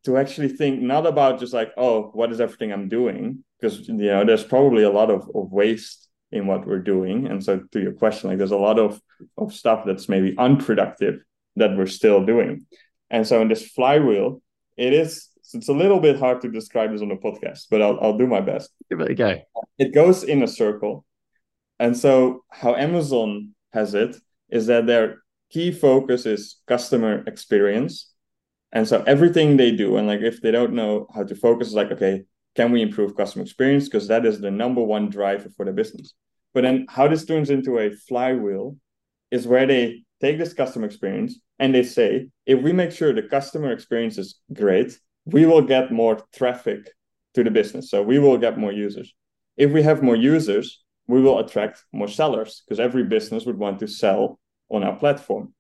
[0.05, 3.45] to actually think not about just like oh what is everything i'm doing?
[3.61, 7.27] Because you know there's probably a lot of, of waste in what we're doing.
[7.27, 9.01] And so to your question like there's a lot of
[9.37, 11.23] of stuff that's maybe unproductive
[11.57, 12.67] that we're still doing.
[13.11, 14.41] And so in this flywheel
[14.77, 17.99] it is it's a little bit hard to describe this on a podcast but i'll,
[18.01, 19.37] I'll do my best give it a go
[19.79, 21.05] it goes in a circle
[21.79, 24.17] and so how amazon has it
[24.51, 25.19] is that they're
[25.51, 28.13] key focus is customer experience.
[28.73, 31.75] And so everything they do, and like if they don't know how to focus, is
[31.75, 32.23] like, okay,
[32.55, 33.89] can we improve customer experience?
[33.89, 36.15] Because that is the number one driver for the business.
[36.55, 38.77] But then how this turns into a flywheel
[39.31, 43.23] is where they take this customer experience and they say, if we make sure the
[43.23, 44.99] customer experience is great,
[45.33, 46.91] we will get more traffic
[47.35, 47.91] to the business.
[47.91, 49.15] So we will get more users.
[49.57, 53.79] If we have more users, we will attract more sellers because every business would want
[53.81, 55.55] to sell on our platform.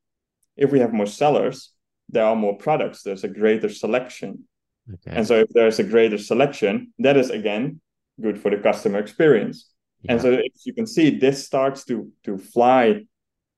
[0.56, 1.72] If we have more sellers,
[2.08, 4.44] there are more products, there's a greater selection.
[4.92, 5.16] Okay.
[5.16, 7.80] And so if there's a greater selection, that is again
[8.20, 9.70] good for the customer experience.
[10.02, 10.12] Yeah.
[10.12, 13.06] And so if you can see this starts to to fly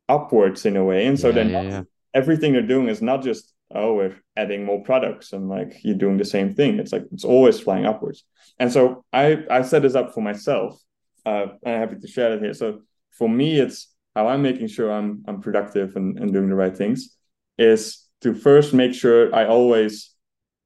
[0.09, 1.07] upwards in a way.
[1.07, 1.83] And so yeah, then yeah,
[2.13, 6.19] everything they're doing is not just oh we're adding more products and like you're doing
[6.19, 6.79] the same thing.
[6.79, 8.25] It's like it's always flying upwards.
[8.59, 10.81] And so I I set this up for myself.
[11.25, 12.55] Uh, I'm happy to share it here.
[12.55, 12.81] So
[13.13, 16.77] for me, it's how I'm making sure I'm I'm productive and, and doing the right
[16.77, 17.17] things
[17.59, 20.11] is to first make sure I always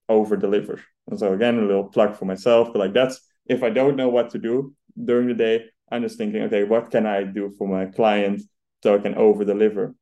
[0.09, 0.81] over deliver.
[1.09, 4.09] And so again, a little plug for myself, but like that's if I don't know
[4.09, 7.69] what to do during the day, I'm just thinking, okay, what can I do for
[7.69, 8.43] my client
[8.83, 9.95] so I can over deliver?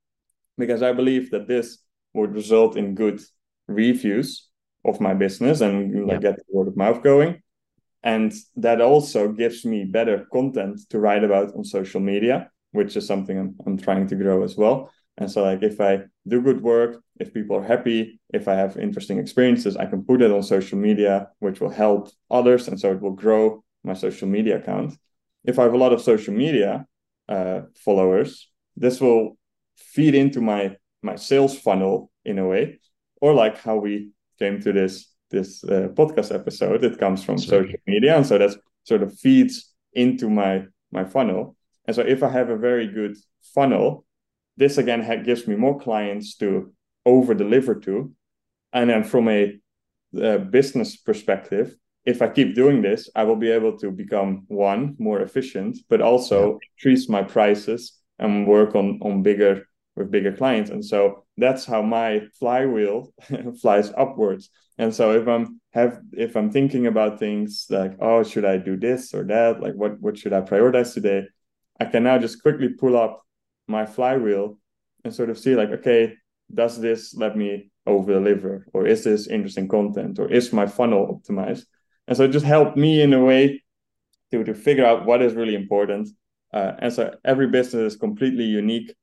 [0.57, 1.79] Because I believe that this
[2.15, 3.21] would result in good
[3.69, 4.49] reviews
[4.85, 7.43] of my business and like, get word of mouth going.
[8.03, 13.07] And that also gives me better content to write about on social media which is
[13.07, 14.91] something I'm, I'm trying to grow as well.
[15.17, 18.77] And so, like, if I do good work, if people are happy, if I have
[18.77, 22.67] interesting experiences, I can put it on social media, which will help others.
[22.67, 24.95] And so it will grow my social media account.
[25.45, 26.85] If I have a lot of social media
[27.29, 29.39] uh, followers, this will
[29.77, 32.81] feed into my my sales funnel in a way,
[33.21, 36.85] or like how we came to this this uh, podcast episode.
[36.85, 41.57] It comes from social media, and so that sort of feeds into my my funnel.
[41.87, 43.17] And so if I have a very good
[43.55, 44.07] funnel,
[44.57, 46.73] this again ha- gives me more clients to
[47.05, 48.13] over deliver to.
[48.73, 49.61] And then from a,
[50.21, 54.97] a business perspective, if I keep doing this, I will be able to become one
[54.99, 56.59] more efficient, but also yeah.
[56.77, 59.67] increase my prices and work on on bigger
[59.97, 60.71] with bigger clients.
[60.71, 63.13] And so that's how my flywheel
[63.61, 64.51] flies upwards.
[64.79, 68.77] And so if I'm have if I'm thinking about things like, oh, should I do
[68.77, 69.61] this or that?
[69.61, 71.27] Like what what should I prioritize today?
[71.81, 73.23] I can now just quickly pull up
[73.67, 74.59] my flywheel
[75.05, 76.15] and sort of see like, okay,
[76.53, 78.67] does this let me over deliver?
[78.73, 80.19] Or is this interesting content?
[80.19, 81.65] Or is my funnel optimized?
[82.07, 83.63] And so it just helped me in a way
[84.31, 86.09] to, to figure out what is really important.
[86.53, 88.95] Uh, and so every business is completely unique.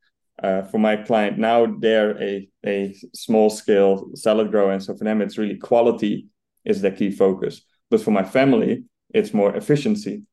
[0.42, 4.72] Uh, for my client now, they're a, a small scale salad grower.
[4.72, 6.28] And so for them, it's really quality
[6.66, 7.62] is the key focus.
[7.90, 10.24] But for my family, it's more efficiency.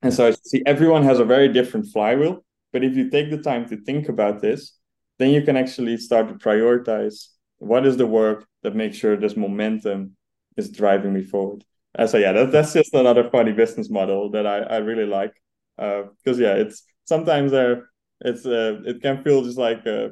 [0.00, 2.44] And so I see everyone has a very different flywheel.
[2.72, 4.78] But if you take the time to think about this,
[5.18, 9.36] then you can actually start to prioritize what is the work that makes sure this
[9.36, 10.16] momentum
[10.56, 11.64] is driving me forward.
[11.94, 15.32] And so yeah, that, that's just another funny business model that I, I really like.
[15.76, 17.88] Because uh, yeah, it's sometimes there
[18.20, 20.08] it's uh, it can feel just like uh,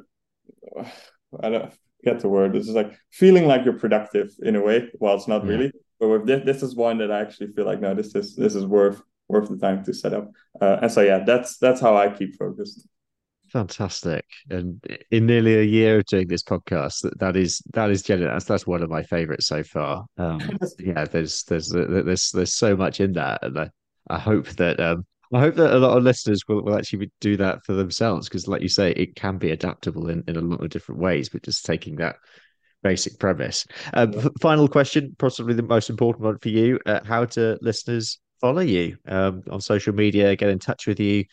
[1.41, 2.55] I don't get the word.
[2.55, 5.51] It's just like feeling like you're productive in a way, while it's not yeah.
[5.51, 5.71] really.
[5.99, 8.55] But with this, this is one that I actually feel like no, this is this
[8.55, 10.31] is worth worth the time to set up.
[10.61, 12.87] Uh, and so yeah, that's that's how I keep focused.
[13.49, 14.25] Fantastic.
[14.49, 18.33] And in nearly a year of doing this podcast, that, that is that is genuine.
[18.33, 20.05] That's, that's one of my favorites so far.
[20.17, 20.41] Um,
[20.79, 23.69] yeah, there's there's there's there's so much in that, and I,
[24.09, 27.37] I hope that um, I hope that a lot of listeners will, will actually do
[27.37, 30.63] that for themselves because, like you say, it can be adaptable in, in a lot
[30.63, 31.29] of different ways.
[31.29, 32.15] But just taking that
[32.83, 33.65] basic premise.
[33.93, 34.27] Um, yeah.
[34.41, 38.97] Final question, possibly the most important one for you: uh, How do listeners follow you
[39.07, 40.35] um, on social media?
[40.35, 41.25] Get in touch with you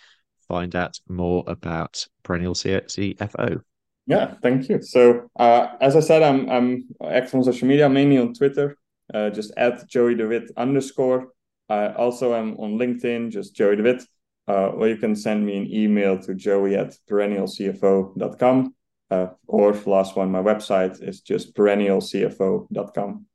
[0.49, 3.61] find out more about Perennial CFO?
[4.07, 4.83] Yeah, thank you.
[4.83, 8.77] So uh, as I said, I'm I'm active on social media, mainly on Twitter,
[9.13, 11.29] uh, just at Joey de Wit underscore.
[11.69, 14.05] Uh, also, I'm on LinkedIn, just Joey de Wit.
[14.47, 18.75] Uh, or you can send me an email to joey at perennialcfo.com.
[19.11, 23.27] Uh, or last one, my website is just perennialcfo.com.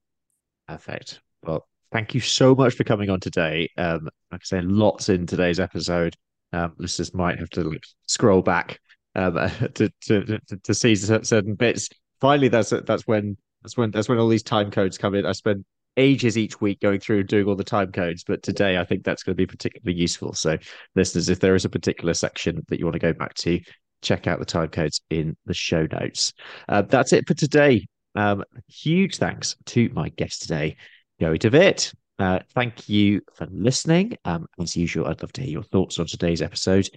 [0.67, 1.21] Perfect.
[1.43, 3.69] Well, thank you so much for coming on today.
[3.77, 6.15] Um, like I say, lots in today's episode.
[6.53, 8.79] Um, listeners might have to scroll back
[9.15, 9.33] um,
[9.75, 11.89] to, to, to see certain bits.
[12.21, 15.25] Finally, that's that's when that's when that's when all these time codes come in.
[15.25, 15.65] I spend
[15.99, 19.03] ages each week going through and doing all the time codes, but today I think
[19.03, 20.33] that's going to be particularly useful.
[20.33, 20.57] So,
[20.95, 23.59] listeners, if there is a particular section that you want to go back to,
[24.01, 26.33] check out the time codes in the show notes.
[26.67, 27.85] Uh, that's it for today.
[28.15, 30.77] Um, huge thanks to my guest today,
[31.19, 31.93] Joey de Wit.
[32.17, 34.17] Uh, thank you for listening.
[34.25, 36.89] Um, as usual, I'd love to hear your thoughts on today's episode.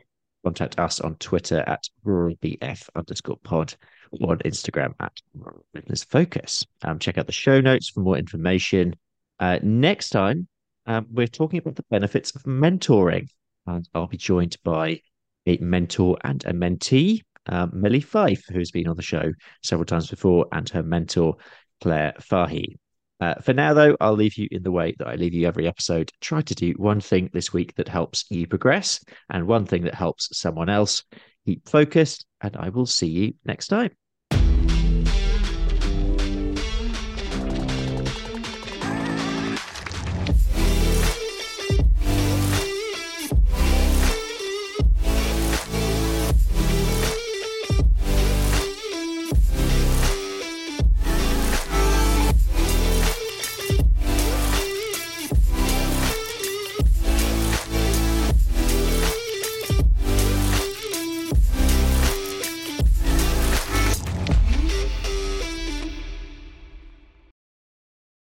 [0.45, 3.75] Contact us on Twitter at ruralbf underscore pod
[4.11, 5.13] or on Instagram at
[5.73, 6.67] business focus.
[6.83, 8.95] Um, check out the show notes for more information.
[9.39, 10.49] Uh, next time,
[10.87, 13.29] um, we're talking about the benefits of mentoring,
[13.67, 15.01] and I'll be joined by
[15.47, 19.33] a mentor and a mentee, um, Millie Fife, who's been on the show
[19.63, 21.37] several times before, and her mentor,
[21.81, 22.79] Claire Fahy.
[23.23, 25.69] Uh, for now, though, I'll leave you in the way that I leave you every
[25.69, 26.11] episode.
[26.21, 28.99] Try to do one thing this week that helps you progress
[29.31, 31.05] and one thing that helps someone else.
[31.47, 33.93] Keep focused, and I will see you next time.